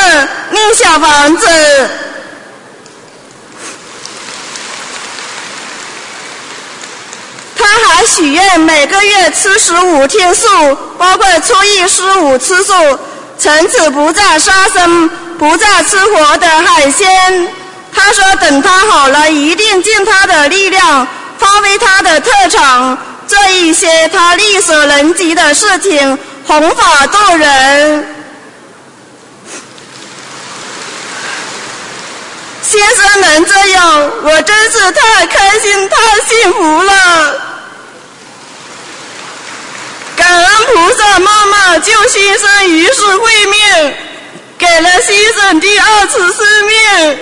[0.51, 1.47] 念小房子。
[7.57, 10.47] 他还许愿每个月吃十五天素，
[10.99, 12.73] 包括初一十五吃素，
[13.39, 17.49] 从此不再杀生，不再吃活的海鲜。
[17.93, 21.07] 他说等他好了，一定尽他的力量，
[21.39, 28.16] 发挥他的特长，做一些他力所能及的事情，弘法度人。
[32.69, 37.41] 先生能这样，我真是太开心、太幸福了。
[40.17, 43.95] 感恩菩萨妈妈救先生一世慧命，
[44.59, 47.19] 给了先生第二次生命。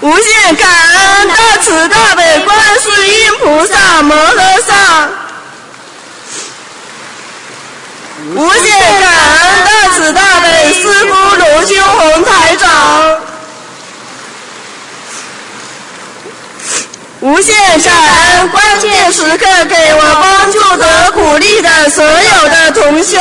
[0.00, 5.27] 无限感恩大慈大悲观世音菩萨摩诃萨。
[8.26, 13.16] 无限感恩大慈大悲师父卢修红台长，
[17.20, 23.18] 无限感恩关键时刻给我帮助和鼓励的所有的同修。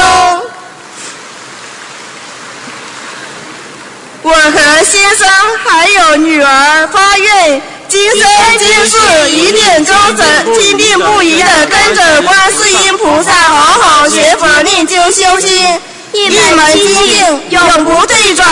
[4.78, 5.28] 我先生
[5.66, 7.60] 还有女儿发愿。
[7.88, 15.80] 今生今世一定忠诚，坚定不移的跟着观世音菩萨好好学佛念经修心，
[16.12, 18.48] 一门精进，永不退转。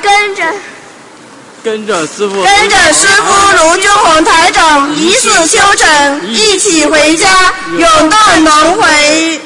[0.00, 0.44] 跟着，
[1.64, 7.28] 跟着师傅，跟着师傅卢俊宏台长一世修成，一起回家，
[7.76, 9.40] 永断轮回。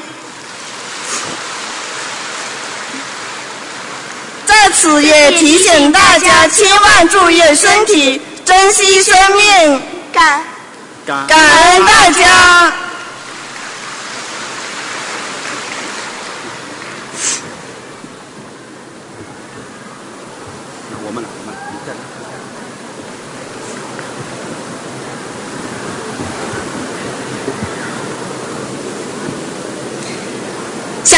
[4.45, 8.21] 在此也提醒大家，千万注意身体。
[8.43, 10.43] 珍惜生命，感
[11.05, 12.73] 感感恩大家。
[21.03, 21.99] 我们来，我们来，你再来。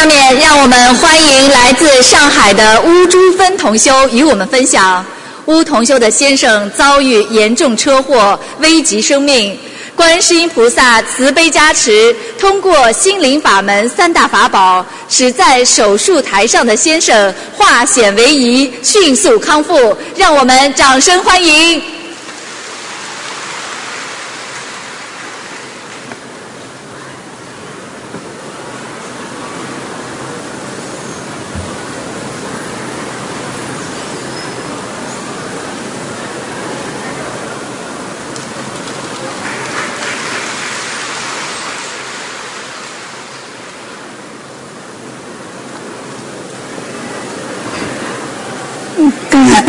[0.04, 5.06] 下面让我们欢迎来自上海的乌珠芬同修与我们分享。
[5.46, 9.58] 乌同修的先生遭遇严重车祸，危及生命。
[9.96, 19.96] 观世音菩萨慈悲加持，通过心灵法门三大法宝，使在手术台上的先生化险为夷，迅速康复。
[20.18, 21.82] 让我们掌声欢迎！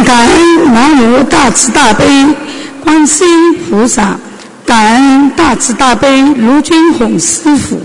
[0.05, 2.05] 感恩南无大慈大悲
[2.83, 4.19] 观世音菩萨，
[4.67, 7.81] 感恩大慈大悲卢军宏师傅，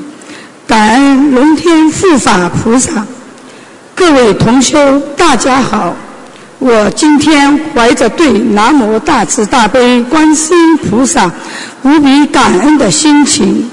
[0.67, 3.05] 感恩龙天护法菩萨。
[3.95, 5.95] 各位同修，大家好！
[6.57, 11.31] 我今天怀着对南无大慈大悲观世音菩萨
[11.83, 13.69] 无比感恩的心情，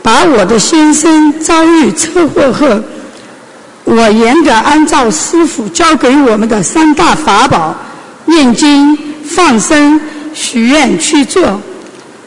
[0.00, 2.68] 把我的先生遭遇车祸后，
[3.84, 7.74] 我严格按照师傅教给我们的三大法宝——
[8.26, 10.00] 念经、放生、
[10.32, 11.60] 许愿去做，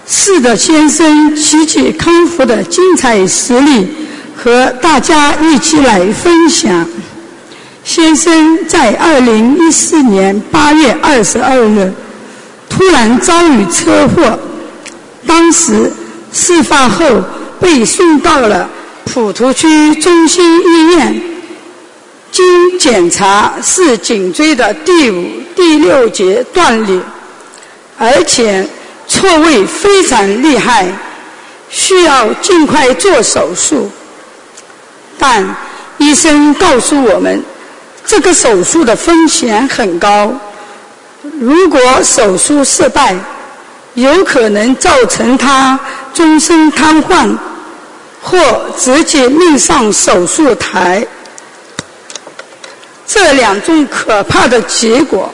[0.07, 3.87] 是的先生奇迹康复的精彩实例，
[4.35, 6.87] 和大家一起来分享。
[7.83, 11.91] 先生在二零一四年八月二十二日
[12.69, 14.37] 突然遭遇车祸，
[15.25, 15.91] 当时
[16.31, 17.05] 事发后
[17.59, 18.69] 被送到了
[19.05, 21.21] 普陀区中心医院，
[22.37, 27.01] 经检查是颈椎的第五、第六节断裂，
[27.97, 28.63] 而且
[29.07, 30.85] 错位非常厉害，
[31.67, 33.89] 需要尽快做手术。
[35.17, 35.43] 但
[35.97, 37.43] 医生告诉我们。
[38.05, 40.31] 这个手术的风险很高，
[41.41, 43.13] 如果手术失败，
[43.95, 45.77] 有可能造成他
[46.13, 47.35] 终身瘫痪，
[48.21, 48.37] 或
[48.79, 51.05] 直接命丧手术台。
[53.07, 55.33] 这两种可怕的结果，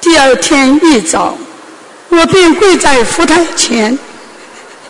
[0.00, 1.38] 第二天一早，
[2.08, 3.96] 我便跪在佛台前，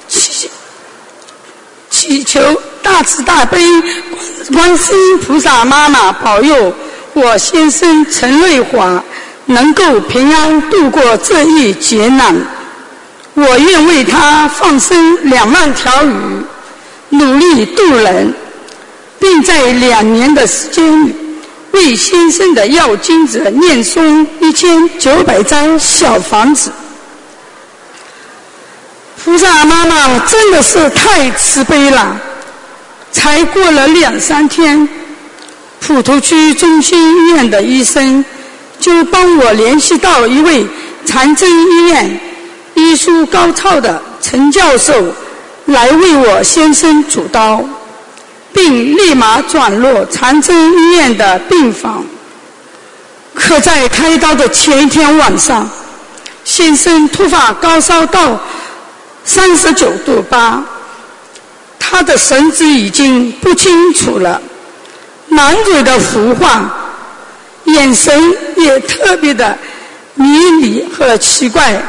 [0.08, 0.50] 祈
[1.90, 2.40] 祈求。
[2.82, 3.58] 大慈大悲
[4.52, 6.72] 观世音菩萨妈妈保佑
[7.14, 9.02] 我先生陈瑞华
[9.46, 12.32] 能够平安度过这一劫难。
[13.34, 16.12] 我愿为他放生两万条鱼，
[17.08, 18.32] 努力渡人，
[19.18, 21.12] 并在两年的时间里
[21.76, 26.72] 为先生的要经者念诵一千九百张小房子。
[29.22, 32.20] 菩萨妈妈真的是太慈悲了。
[33.12, 34.88] 才过了两三天，
[35.80, 38.24] 普陀区中心医院的医生
[38.78, 40.66] 就帮我联系到一位
[41.06, 42.20] 长征医院
[42.74, 44.92] 医术高超的陈教授，
[45.66, 47.64] 来为我先生主刀，
[48.56, 52.02] 并立马转入长征医院的病房。
[53.34, 55.68] 可在开刀的前一天晚上，
[56.42, 58.40] 先生突发高烧到
[59.24, 60.64] 三十九度八。
[61.78, 64.40] 他的神志已经不清楚了，
[65.28, 66.74] 满嘴的胡话，
[67.66, 69.56] 眼神也特别的
[70.14, 70.26] 迷
[70.62, 71.80] 离和奇怪。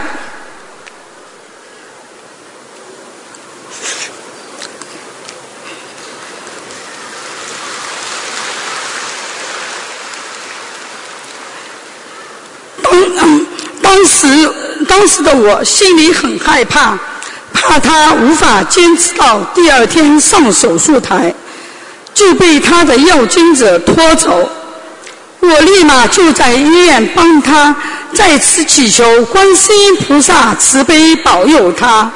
[13.16, 13.46] 当
[13.82, 14.28] 当时
[14.88, 16.98] 当时的我心里很害怕。
[17.60, 21.34] 怕他无法坚持到第二天上手术台，
[22.14, 24.48] 就被他的要经者拖走。
[25.40, 27.76] 我立马就在医院帮他
[28.14, 32.12] 再次祈求观世音菩萨慈悲保佑他，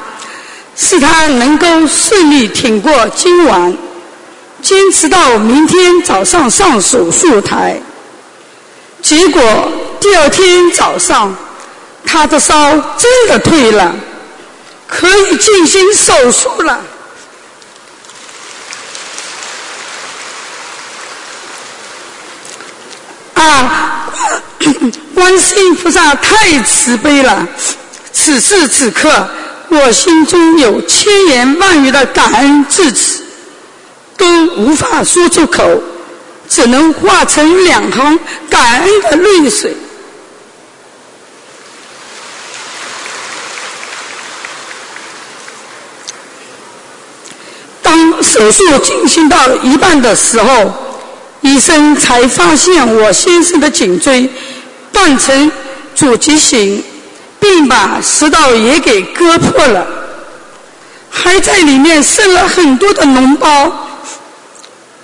[0.76, 3.76] 使他能够顺利挺过今晚，
[4.62, 7.80] 坚持到明天早上上手术台。
[9.02, 9.42] 结果
[10.02, 11.32] 第二天早上，
[12.04, 13.94] 他的烧真的退了。
[14.88, 16.80] 可以进行手术了。
[23.34, 24.10] 啊，
[25.14, 27.46] 观世音菩萨太慈悲了！
[28.12, 29.28] 此时此刻，
[29.68, 33.22] 我心中有千言万语的感恩至此，
[34.16, 34.26] 都
[34.56, 35.80] 无法说出口，
[36.48, 38.18] 只能化成两行
[38.50, 39.74] 感恩的泪水。
[48.32, 50.72] 手术进行到一半的时候，
[51.42, 54.26] 医生才发现我先生的颈椎
[54.90, 55.52] 断成
[55.94, 56.82] 阻击型，
[57.38, 59.86] 并把食道也给割破了，
[61.10, 63.70] 还在里面生了很多的脓包。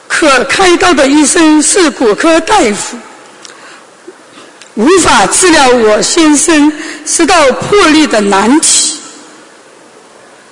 [0.06, 2.96] 可开刀的医生是骨科大夫，
[4.74, 6.72] 无法治疗我先生
[7.04, 8.77] 食道破裂的难题。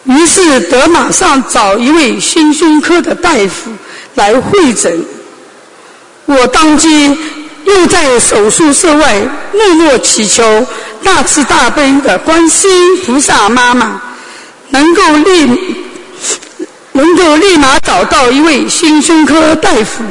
[0.07, 3.71] 于是得马上找一位心胸科的大夫
[4.15, 5.05] 来会诊。
[6.27, 7.17] 我当即
[7.65, 9.21] 又在手术室外
[9.53, 10.67] 默默祈求
[11.03, 14.01] 大慈大悲的观世音菩萨妈妈，
[14.71, 15.51] 能够立
[16.93, 20.05] 能够立马找到一位心胸科大夫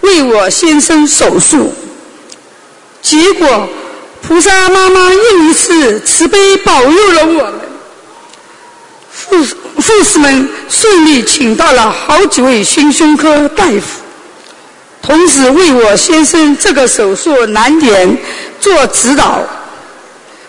[0.00, 1.74] 为我先生手术。
[3.02, 3.68] 结果
[4.22, 7.69] 菩萨妈妈又一次慈悲保佑了我们。
[9.30, 9.36] 护
[9.76, 14.02] 护士们顺利请到了好几位心胸科大夫，
[15.00, 18.18] 同时为我先生这个手术难点
[18.60, 19.40] 做指导。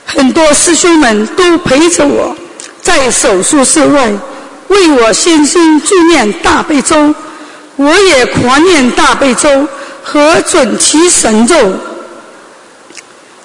[0.04, 2.36] 很多师兄们都陪着我，
[2.82, 4.12] 在手术室外
[4.68, 7.14] 为我先生助念大悲咒，
[7.76, 9.68] 我也狂念大悲咒
[10.04, 11.56] 和准提神咒。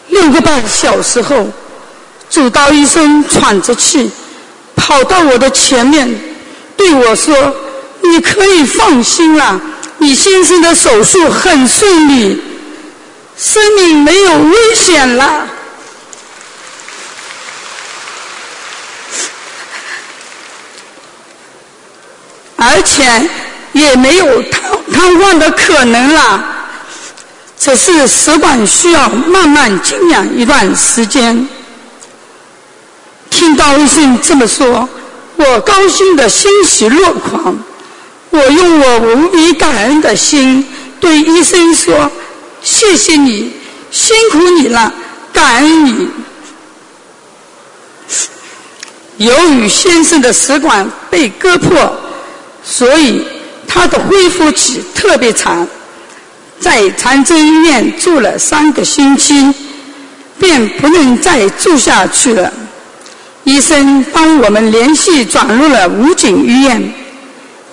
[0.09, 1.47] 六个半小时后，
[2.31, 4.11] 主刀医生喘着气。
[4.87, 6.09] 跑到我的前面，
[6.77, 7.35] 对我说
[8.03, 9.61] ：“你可以放心了，
[9.99, 12.41] 你先生的手术很顺利，
[13.37, 15.49] 生命没有危险了，
[22.55, 23.29] 而且
[23.73, 24.63] 也没有瘫
[24.93, 26.45] 瘫痪的可能了。
[27.59, 31.49] 只是食管需要慢慢静养一段时间。”
[33.37, 34.89] 听到医生这么说，
[35.37, 37.55] 我高兴的欣喜若狂。
[38.31, 40.67] 我用我无比感恩的心
[40.99, 42.11] 对医生说
[42.63, 43.53] ：“谢谢你，
[43.91, 44.91] 辛苦你了，
[45.35, 46.09] 感恩你。”
[49.19, 51.95] 由于先生的食管被割破，
[52.65, 53.23] 所以
[53.69, 55.69] 他的恢复期特别长，
[56.59, 59.53] 在长征医院住了三个星期，
[60.39, 62.51] 便不能再住下去了。
[63.47, 66.93] 医生帮我们联系转入了武警医院，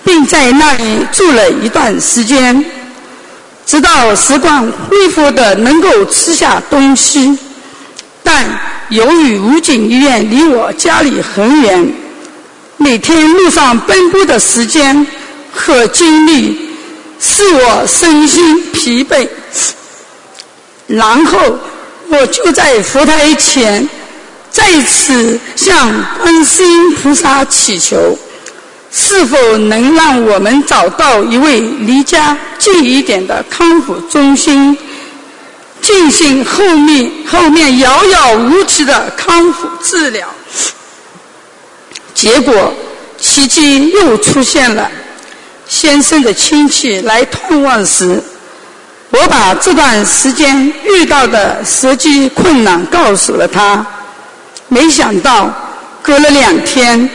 [0.04, 2.64] 并在那里住了一段时间，
[3.66, 7.36] 直到食管恢复的能够吃下东西。
[8.22, 8.46] 但
[8.90, 11.92] 由于武警医院离我家里很远，
[12.76, 15.04] 每天路上奔波的时间
[15.52, 16.70] 和精力
[17.18, 19.28] 使我身心疲惫。
[20.86, 21.58] 然后
[22.10, 23.88] 我就在佛台前。
[24.54, 28.16] 在此向观世音菩萨祈求，
[28.92, 34.78] 是否能让我们找到一位离家近一点的康复中心，
[35.82, 40.28] 进行后面后面遥遥无期的康复治疗？
[42.14, 42.72] 结果
[43.18, 44.88] 奇迹又出现了。
[45.66, 48.22] 先生的亲戚来探望时，
[49.10, 53.84] 我把这段时间遇到的实际困难告诉了他。
[54.68, 55.50] 没想到，
[56.02, 57.08] 隔了两天，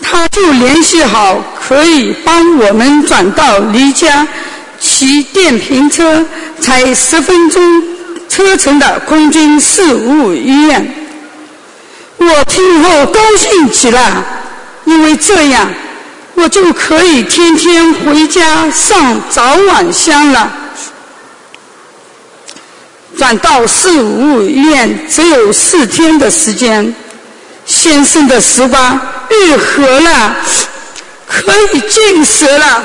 [0.00, 4.26] 他就联系好可以帮我们转到离家
[4.78, 6.24] 骑电瓶车
[6.60, 7.82] 才十分钟
[8.28, 10.94] 车程的空军四五五医院。
[12.18, 14.24] 我听后高兴极了，
[14.84, 15.68] 因为这样
[16.34, 20.50] 我就可以天天回家上早晚香了。
[23.16, 26.94] 转到四五院只有四天的时间，
[27.64, 29.00] 先生的食管
[29.30, 30.36] 愈合了，
[31.28, 32.84] 可以进食了。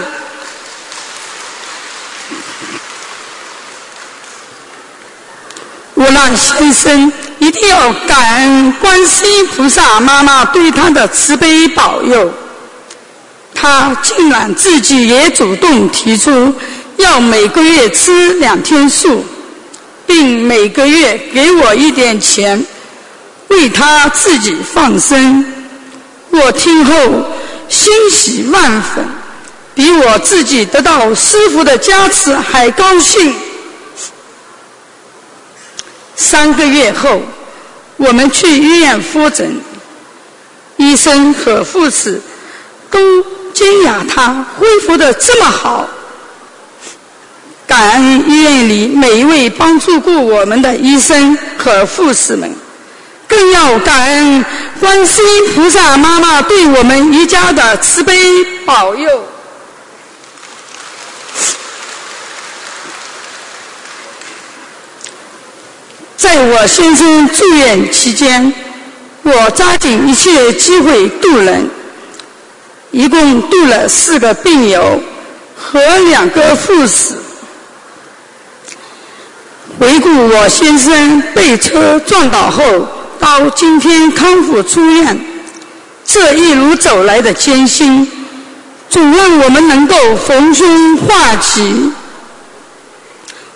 [5.95, 12.31] 我让先生一定要感恩观世音菩萨妈妈对他的慈悲保佑，
[13.53, 16.53] 他竟然自己也主动提出
[16.97, 19.25] 要每个月吃两天素。
[20.09, 22.65] 并每个月给我一点钱，
[23.49, 25.45] 为他自己放生。
[26.31, 26.93] 我听后
[27.69, 29.05] 欣喜万分，
[29.75, 33.35] 比我自己得到师傅的加持还高兴。
[36.15, 37.21] 三个月后，
[37.97, 39.61] 我们去医院复诊，
[40.77, 42.19] 医生和护士
[42.89, 42.99] 都
[43.53, 45.87] 惊讶他恢复的这么好。
[47.69, 52.51] 感恩医院里每一位帮助过我们的医生和护士们，
[53.27, 54.43] 更要感恩
[54.79, 59.23] 观世音菩萨妈妈对我们一家的慈悲保佑。
[66.17, 68.51] 在我先生住院期间，
[69.21, 71.69] 我抓紧一切机会渡人，
[72.89, 74.99] 一共渡了四个病友
[75.55, 77.13] 和两个护士。
[80.11, 82.63] 祝我先生被车撞倒后
[83.19, 85.19] 到今天康复出院，
[86.03, 88.11] 这一路走来的艰辛，
[88.89, 91.91] 主愿我们能够逢凶化吉。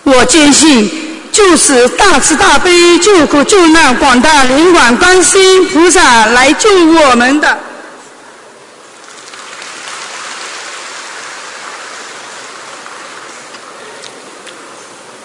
[0.04, 0.88] 我坚信，
[1.32, 7.58] 就是大慈大悲救苦救难广大灵感观世音菩萨来救我们的。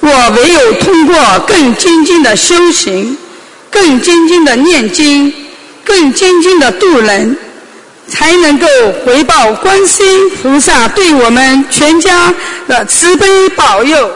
[0.02, 1.16] 我唯有通过
[1.46, 3.18] 更精进的修行，
[3.70, 5.34] 更精进的念经，
[5.84, 7.36] 更精进的度人，
[8.08, 8.66] 才能够
[9.04, 12.34] 回报观世音菩萨对我们全家
[12.70, 14.10] 的慈悲保佑。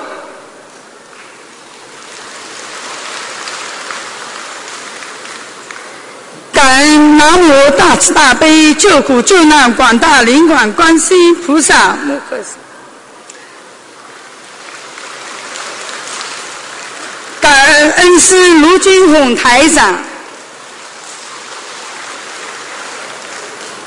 [6.53, 12.55] 感恩南无大慈大悲救苦救难广大灵感观世音菩萨摩诃萨。
[17.41, 17.53] 感
[18.03, 19.97] 恩师卢军宏台长，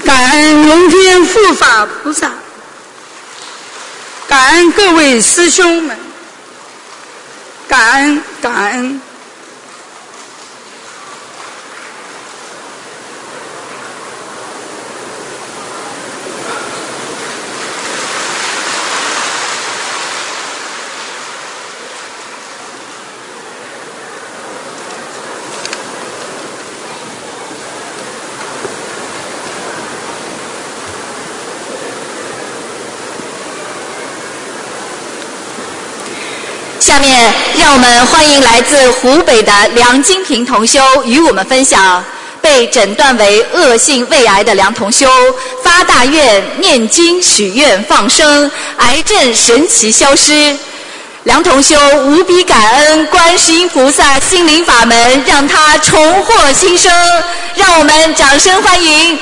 [0.06, 2.32] 感恩龙天护法菩萨，
[4.26, 5.94] 感恩各位师兄们，
[7.68, 9.02] 感恩感恩。
[36.86, 42.04] 下面让我们欢迎来自湖北的梁金平同修与我们分享
[42.40, 45.10] 被诊断为恶性胃癌的梁同修
[45.64, 50.56] 发大愿念经许愿放生，癌症神奇消失。
[51.24, 56.92] 梁同修无比感恩观世音菩萨心灵法门，让他重获新生。
[57.56, 59.18] 让我们掌声欢迎。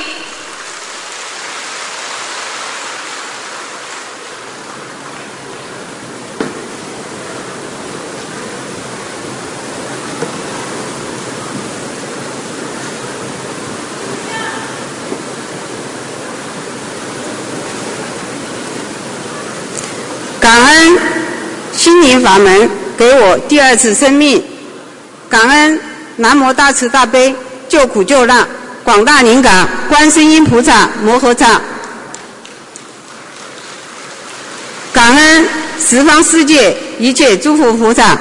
[20.40, 20.98] 感恩
[21.72, 24.42] 心灵法门给我第二次生命，
[25.28, 25.78] 感恩
[26.16, 27.34] 南无大慈大悲
[27.68, 28.48] 救苦救难
[28.82, 31.60] 广大灵感观世音菩萨摩诃萨，
[34.90, 35.46] 感恩
[35.78, 38.18] 十方世界一切诸佛菩萨，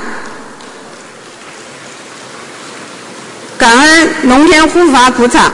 [3.57, 5.49] 感恩龙天护法菩萨，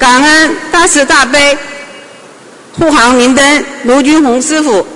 [0.00, 1.56] 感恩大慈大悲。
[2.72, 4.86] 护航明灯卢军红师傅，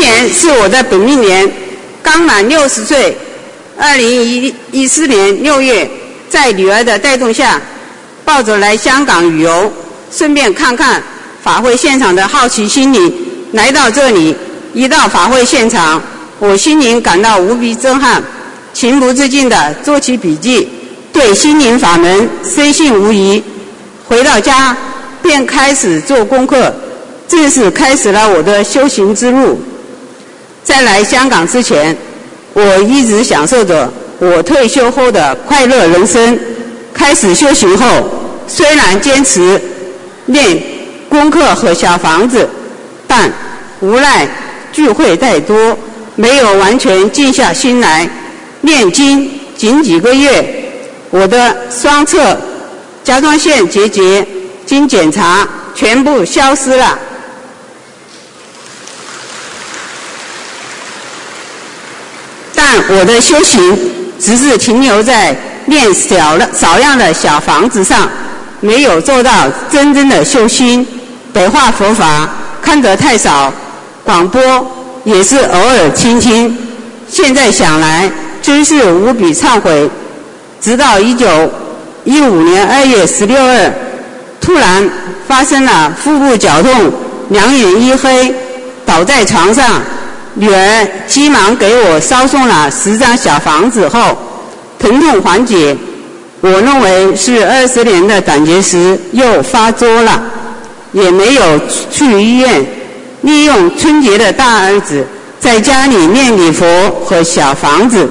[0.00, 1.48] 年是我的本命年，
[2.02, 3.16] 刚满六十岁。
[3.78, 5.88] 二零一一四年六月，
[6.28, 7.60] 在女儿的带动下，
[8.24, 9.72] 抱着来香港旅游，
[10.10, 11.02] 顺便看看
[11.42, 13.14] 法会现场的好奇心理，
[13.52, 14.36] 来到这里。
[14.74, 16.02] 一到法会现场，
[16.38, 18.22] 我心灵感到无比震撼，
[18.74, 20.68] 情不自禁地做起笔记。
[21.12, 23.42] 对心灵法门深信无疑，
[24.06, 24.76] 回到家
[25.22, 26.72] 便开始做功课，
[27.26, 29.60] 正式开始了我的修行之路。
[30.62, 31.96] 在来香港之前，
[32.52, 36.38] 我一直享受着我退休后的快乐人生。
[36.92, 37.86] 开始修行后，
[38.46, 39.60] 虽然坚持
[40.26, 40.62] 练
[41.08, 42.48] 功课和小房子，
[43.06, 43.32] 但
[43.80, 44.28] 无奈
[44.72, 45.76] 聚会太多，
[46.16, 48.08] 没有完全静下心来
[48.60, 49.30] 念经。
[49.56, 50.56] 仅几个月。
[51.10, 52.38] 我的双侧
[53.02, 54.24] 甲状腺结节
[54.64, 56.96] 经检查全部消失了，
[62.72, 63.76] 但我的修行
[64.20, 65.34] 只是停留在
[65.66, 68.08] 练小了少量的小房子上，
[68.60, 70.86] 没有做到真正的修心。
[71.32, 72.28] 白话佛法
[72.62, 73.52] 看得太少，
[74.04, 74.40] 广播
[75.02, 76.56] 也是偶尔听听。
[77.08, 78.08] 现在想来，
[78.40, 79.90] 真是无比忏悔。
[80.60, 81.26] 直到一九
[82.04, 83.72] 一五年二月十六日，
[84.40, 84.88] 突然
[85.26, 86.92] 发生了腹部绞痛，
[87.30, 88.32] 两眼一黑，
[88.86, 89.82] 倒在床上。
[90.34, 94.16] 女儿急忙给我捎送了十张小房子后，
[94.78, 95.76] 疼痛缓解。
[96.40, 100.22] 我认为是二十年的胆结石又发作了，
[100.92, 101.60] 也没有
[101.90, 102.64] 去医院。
[103.22, 105.06] 利用春节的大儿子
[105.38, 106.66] 在家里念礼佛
[107.04, 108.08] 和小房子。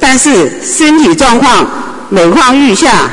[0.00, 1.64] 但是身体状况
[2.08, 3.08] 每况愈下，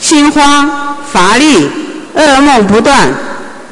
[0.00, 1.68] 心慌乏力，
[2.16, 3.08] 噩梦不断。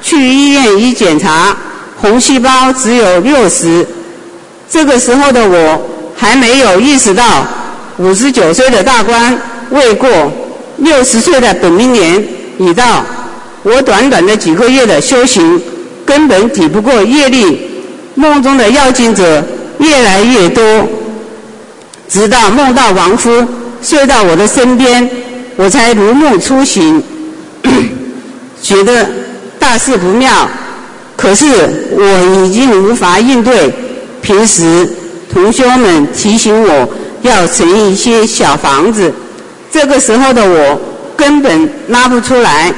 [0.02, 1.56] 去医院一检查，
[1.96, 3.84] 红细胞只有六十。
[4.70, 7.44] 这个时候的我还没有意识到，
[7.98, 9.36] 五十九岁的大关
[9.70, 10.08] 未过，
[10.76, 12.24] 六十岁的本命年
[12.58, 13.04] 已到。
[13.62, 15.60] 我短短的几个月的修行，
[16.06, 17.68] 根本抵不过业力。
[18.14, 19.44] 梦中的要经者
[19.78, 20.62] 越来越多。
[22.08, 23.44] 直到梦到亡夫
[23.82, 25.10] 睡到我的身边，
[25.56, 27.02] 我才如梦初醒，
[28.62, 29.08] 觉得
[29.58, 30.48] 大事不妙。
[31.16, 31.46] 可是
[31.92, 33.72] 我已经无法应对。
[34.22, 34.88] 平时
[35.32, 36.88] 同学们提醒我
[37.22, 39.12] 要存一些小房子。
[39.72, 40.80] 这个时候的我
[41.16, 42.72] 根本拉不出来，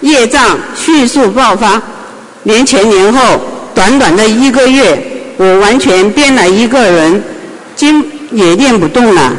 [0.00, 1.80] 业障迅速爆发。
[2.44, 3.40] 年前年后，
[3.74, 4.96] 短短的一个月，
[5.36, 7.22] 我完全变了一个人，
[7.74, 9.32] 筋也练不动了。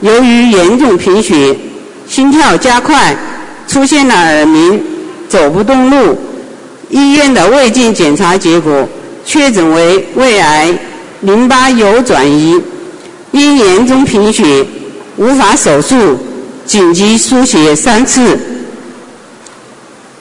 [0.00, 1.56] 由于严重贫血，
[2.06, 3.16] 心跳加快，
[3.66, 4.82] 出现了耳鸣，
[5.28, 6.18] 走不动路。
[6.90, 8.86] 医院的胃镜检查结果
[9.24, 10.72] 确诊为胃癌，
[11.20, 12.60] 淋巴有转移，
[13.32, 14.64] 因严重贫血
[15.16, 16.18] 无法手术，
[16.66, 18.38] 紧急输血三次。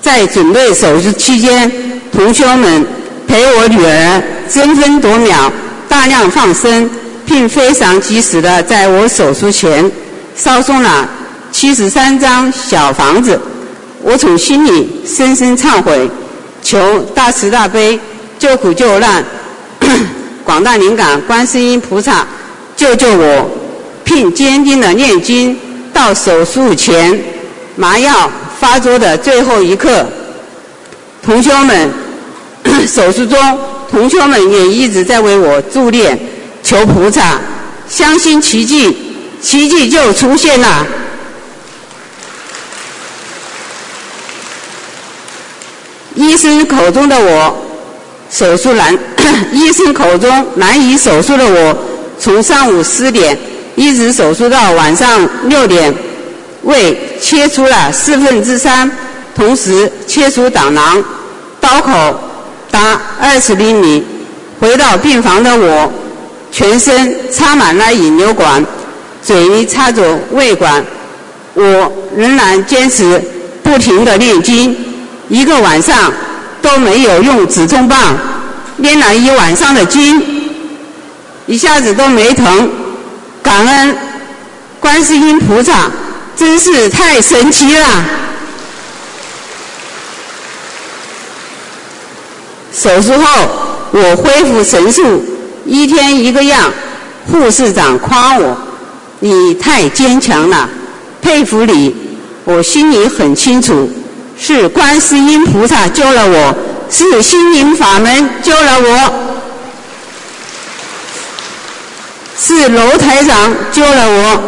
[0.01, 1.71] 在准备手术期间，
[2.11, 2.85] 同学们
[3.27, 5.51] 陪我女儿争分夺秒，
[5.87, 6.89] 大量放生，
[7.25, 9.91] 并非常及时的在我手术前
[10.35, 11.07] 烧送了
[11.51, 13.39] 七十三张小房子。
[14.01, 16.09] 我从心里深深忏悔。
[16.65, 17.99] 求大慈大悲
[18.43, 19.23] 救苦救难，
[20.43, 22.27] 广大灵感观世音菩萨
[22.75, 23.49] 救救我，
[24.03, 25.57] 并坚定的念经
[25.93, 27.17] 到手术前
[27.77, 28.29] 麻药
[28.59, 30.05] 发作的最后一刻。
[31.21, 31.89] 同学们，
[32.85, 33.39] 手术中
[33.89, 36.19] 同学们也一直在为我助念，
[36.61, 37.39] 求菩萨，
[37.87, 40.85] 相信奇迹，奇迹就出现了。
[46.15, 47.69] 医生口中的我，
[48.33, 48.91] 手术难；
[49.53, 51.77] 医生口中难以手术的我，
[52.17, 53.37] 从上午十点
[53.75, 55.93] 一直手术到晚上六点，
[56.63, 58.89] 胃切除了四分之三，
[59.35, 61.03] 同时切除胆囊，
[61.61, 62.19] 刀口
[62.71, 64.03] 达二十厘米。
[64.59, 65.91] 回到病房的我，
[66.51, 68.65] 全身插满了引流管，
[69.21, 70.83] 嘴里插着胃管，
[71.53, 73.21] 我仍然坚持
[73.61, 74.75] 不停的念经。
[75.29, 76.11] 一个晚上
[76.63, 78.17] 都没有用止痛棒，
[78.77, 80.19] 练了一晚上的经，
[81.45, 82.71] 一下子都没疼。
[83.43, 83.95] 感恩
[84.79, 85.91] 观世音菩萨，
[86.37, 88.05] 真是太神奇了。
[92.71, 93.27] 手术后
[93.91, 95.23] 我恢复神速，
[95.65, 96.71] 一天一个样。
[97.29, 98.57] 护士长夸我
[99.19, 100.69] ：“你太坚强了，
[101.21, 101.93] 佩服你。”
[102.45, 103.89] 我心里很清楚。
[104.37, 106.55] 是观世音菩萨救了我，
[106.89, 109.13] 是心灵法门救了我，
[112.37, 114.41] 是楼台长救了我。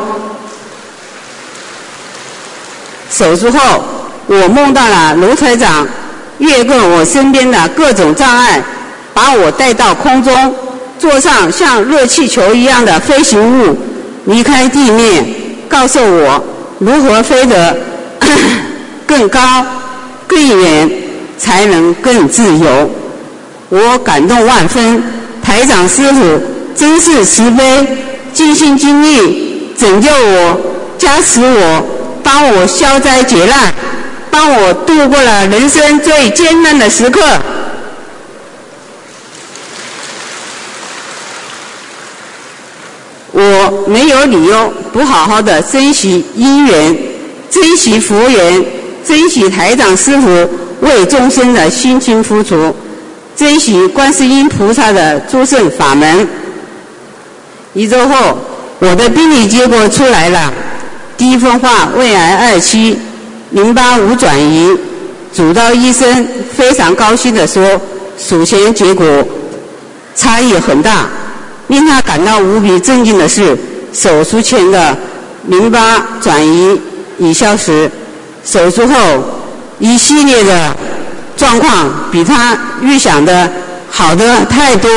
[3.09, 3.83] 手术后，
[4.27, 5.87] 我梦到了楼台长
[6.39, 8.61] 越过我身边的各种障碍，
[9.13, 10.53] 把我带到空中，
[10.99, 13.77] 坐上像热气球一样的飞行物，
[14.25, 15.25] 离开地面，
[15.69, 16.43] 告诉我
[16.79, 17.77] 如何飞得。
[19.05, 19.39] 更高、
[20.27, 20.91] 更远，
[21.37, 22.89] 才能更自由。
[23.69, 25.03] 我感动万分，
[25.41, 26.41] 台长师傅
[26.75, 27.87] 真是慈悲，
[28.33, 30.59] 尽心尽力拯救我、
[30.97, 31.85] 加持我、
[32.23, 33.73] 帮我消灾解难，
[34.29, 37.21] 帮我度过了人生最艰难的时刻。
[43.31, 46.97] 我没有理由不好好的珍惜姻缘，
[47.49, 48.65] 珍惜福缘。
[49.05, 50.49] 珍惜台长师傅
[50.81, 52.75] 为众生的辛勤付出，
[53.35, 56.27] 珍惜观世音菩萨的诸圣法门。
[57.73, 58.37] 一周后，
[58.79, 60.51] 我的病理结果出来了，
[61.15, 62.97] 低分化胃癌二期，
[63.51, 64.75] 淋巴无转移。
[65.33, 67.79] 主刀医生非常高兴地说
[68.17, 69.05] ：“术前结果
[70.15, 71.07] 差异很大。”
[71.67, 73.57] 令他感到无比震惊的是，
[73.91, 74.97] 手术前的
[75.47, 76.79] 淋巴转移
[77.17, 77.89] 已消失。
[78.45, 78.95] 手术后，
[79.79, 80.75] 一系列的
[81.35, 83.49] 状况比他预想的
[83.89, 84.89] 好的太多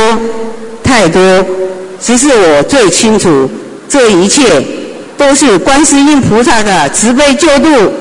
[0.84, 1.44] 太多。
[2.00, 3.50] 只是我最清楚，
[3.88, 4.62] 这一切
[5.16, 7.92] 都是观世音菩萨的慈悲救度。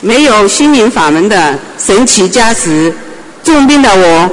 [0.00, 2.92] 没有心灵法门的神奇加持，
[3.42, 4.30] 重病的我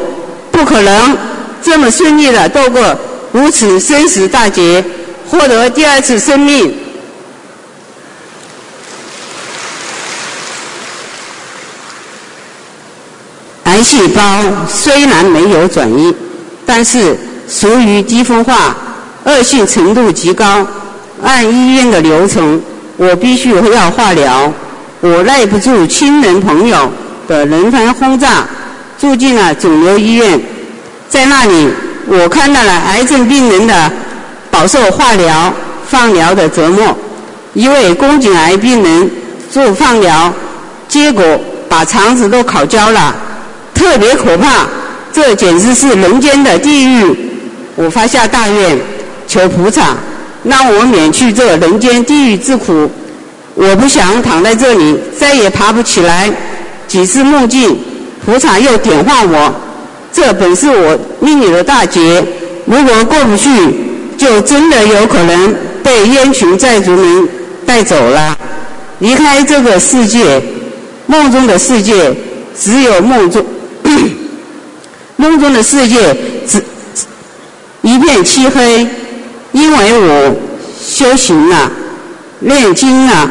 [0.52, 1.18] 不可能
[1.64, 2.96] 这么顺利的度过
[3.32, 4.84] 如此生死大劫，
[5.28, 6.72] 获得第二次生命。
[13.76, 14.22] 癌细胞
[14.70, 16.16] 虽然没有转移，
[16.66, 17.14] 但是
[17.50, 18.74] 属于低分化，
[19.26, 20.66] 恶性程度极高。
[21.22, 22.62] 按医院的流程，
[22.96, 24.50] 我必须要化疗。
[25.02, 26.90] 我耐不住亲人朋友
[27.28, 28.46] 的轮番轰炸，
[28.98, 30.40] 住进了肿瘤医院。
[31.10, 31.68] 在那里，
[32.08, 33.92] 我看到了癌症病人的
[34.50, 35.54] 饱受化疗、
[35.86, 36.98] 放疗的折磨。
[37.54, 39.12] 一位宫颈癌病人
[39.52, 40.34] 做放疗，
[40.88, 41.22] 结果
[41.68, 43.14] 把肠子都烤焦了。
[43.76, 44.66] 特别可怕，
[45.14, 47.16] 这简直是人间的地狱！
[47.76, 48.76] 我发下大愿，
[49.28, 49.96] 求菩萨
[50.44, 52.90] 让我免去这人间地狱之苦。
[53.54, 56.32] 我不想躺在这里，再也爬不起来。
[56.88, 57.78] 几次梦境，
[58.26, 59.54] 菩萨又点化我，
[60.12, 62.24] 这本是我命里的大劫，
[62.66, 63.50] 如果过不去，
[64.18, 65.54] 就真的有可能
[65.84, 67.30] 被冤群债主们
[67.66, 68.38] 带走了，
[69.00, 70.42] 离开这个世界。
[71.08, 72.12] 梦中的世界
[72.60, 73.46] 只有梦中，
[75.26, 76.16] 梦中的世界
[76.48, 76.64] 只
[77.82, 78.88] 一片漆黑，
[79.54, 80.36] 因为我
[80.80, 81.72] 修行了，
[82.40, 83.28] 念经了。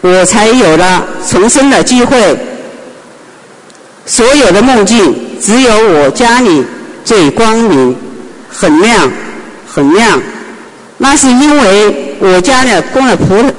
[0.00, 2.38] 我才有了重生的机会。
[4.06, 6.64] 所有的梦境，只有我家里
[7.04, 7.94] 最光明，
[8.48, 9.10] 很亮，
[9.70, 10.18] 很亮。
[10.96, 13.52] 那是因为我家里供了菩，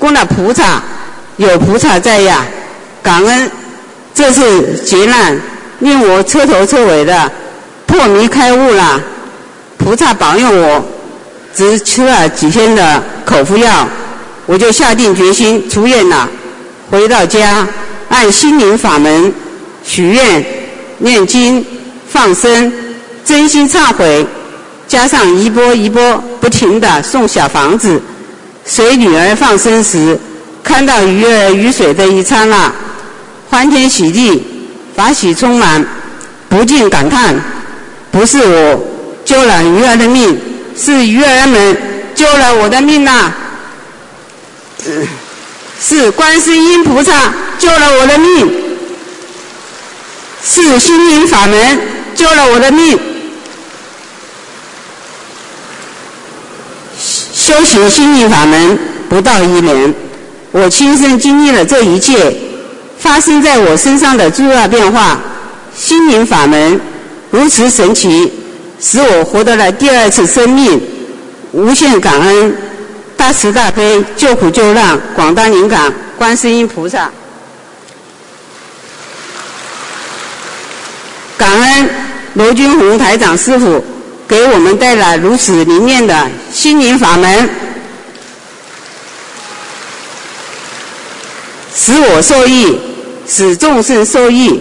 [0.00, 0.82] 供了菩萨，
[1.36, 2.44] 有菩萨在呀。
[3.02, 3.50] 感恩
[4.14, 5.38] 这次劫难，
[5.82, 7.30] 令我彻头彻尾的
[7.86, 9.00] 破迷开悟了。
[9.76, 10.84] 菩萨保佑我，
[11.54, 13.86] 只吃了几天的口服药。
[14.46, 16.28] 我就下定决心出院了，
[16.88, 17.66] 回到家
[18.08, 19.32] 按心灵法门
[19.84, 20.44] 许愿、
[20.98, 21.64] 念经、
[22.08, 22.72] 放生、
[23.24, 24.24] 真心忏悔，
[24.86, 28.00] 加上一波一波不停的送小房子。
[28.64, 30.16] 随女儿放生时，
[30.62, 32.72] 看到鱼儿鱼水的一刹那，
[33.50, 34.42] 欢天喜地，
[34.94, 35.84] 法喜充满，
[36.48, 37.34] 不禁感叹：
[38.10, 38.84] 不是我
[39.24, 40.38] 救了鱼儿的命，
[40.76, 41.76] 是鱼儿们
[42.14, 43.32] 救了我的命呐！
[45.80, 48.52] 是观世音菩萨救了我的命，
[50.44, 51.80] 是心灵法门
[52.14, 52.98] 救了我的命。
[57.34, 58.78] 修行心灵法门
[59.08, 59.94] 不到一年，
[60.52, 62.32] 我亲身经历了这一切
[63.02, 65.20] 发生在我身上的巨大变化。
[65.74, 66.80] 心灵法门
[67.30, 68.32] 如此神奇，
[68.80, 70.80] 使我获得了第二次生命，
[71.50, 72.54] 无限感恩。
[73.16, 77.10] 大慈大悲救苦救难广大灵感观世音菩萨，
[81.36, 81.88] 感恩
[82.34, 83.84] 罗军红台长师傅
[84.26, 87.48] 给我们带来如此灵验的心灵法门，
[91.74, 92.76] 使我受益，
[93.34, 94.60] 使众生受益。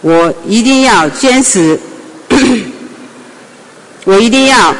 [0.00, 1.78] 我一定要坚持，
[4.04, 4.74] 我一定要。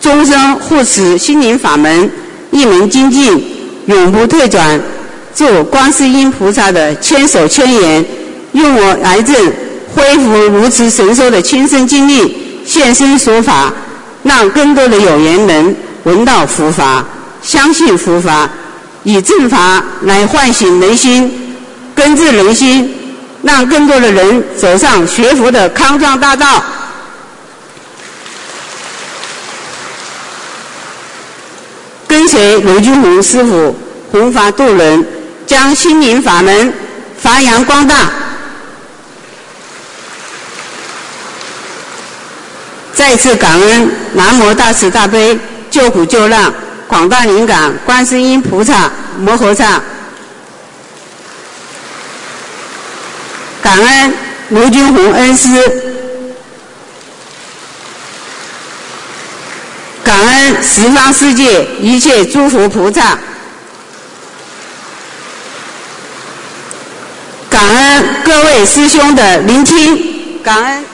[0.00, 2.10] 终生护持心灵法门，
[2.50, 3.44] 一门精进，
[3.84, 4.80] 永不退转。
[5.34, 8.04] 祝观世音菩萨的千手千眼，
[8.52, 9.52] 用我癌症
[9.94, 13.72] 恢复如此神兽的亲身经历现身说法，
[14.22, 17.06] 让更多的有缘人闻到佛法，
[17.42, 18.50] 相信佛法，
[19.04, 21.56] 以正法来唤醒人心，
[21.94, 22.94] 根治人心，
[23.42, 26.62] 让更多的人走上学佛的康庄大道。
[32.06, 33.74] 跟随卢军宏师傅
[34.10, 35.04] 弘法度人，
[35.46, 36.72] 将心灵法门
[37.18, 38.10] 发扬光大。
[42.94, 45.36] 再次感恩南无大慈大悲
[45.70, 46.52] 救苦救难
[46.92, 49.80] 广大灵感观世音菩萨摩诃萨，
[53.62, 54.14] 感恩
[54.50, 55.48] 卢军宏恩师。
[60.04, 63.18] 感恩十方世界一切诸佛菩萨，
[67.48, 70.91] 感恩各位师兄的聆听，感恩。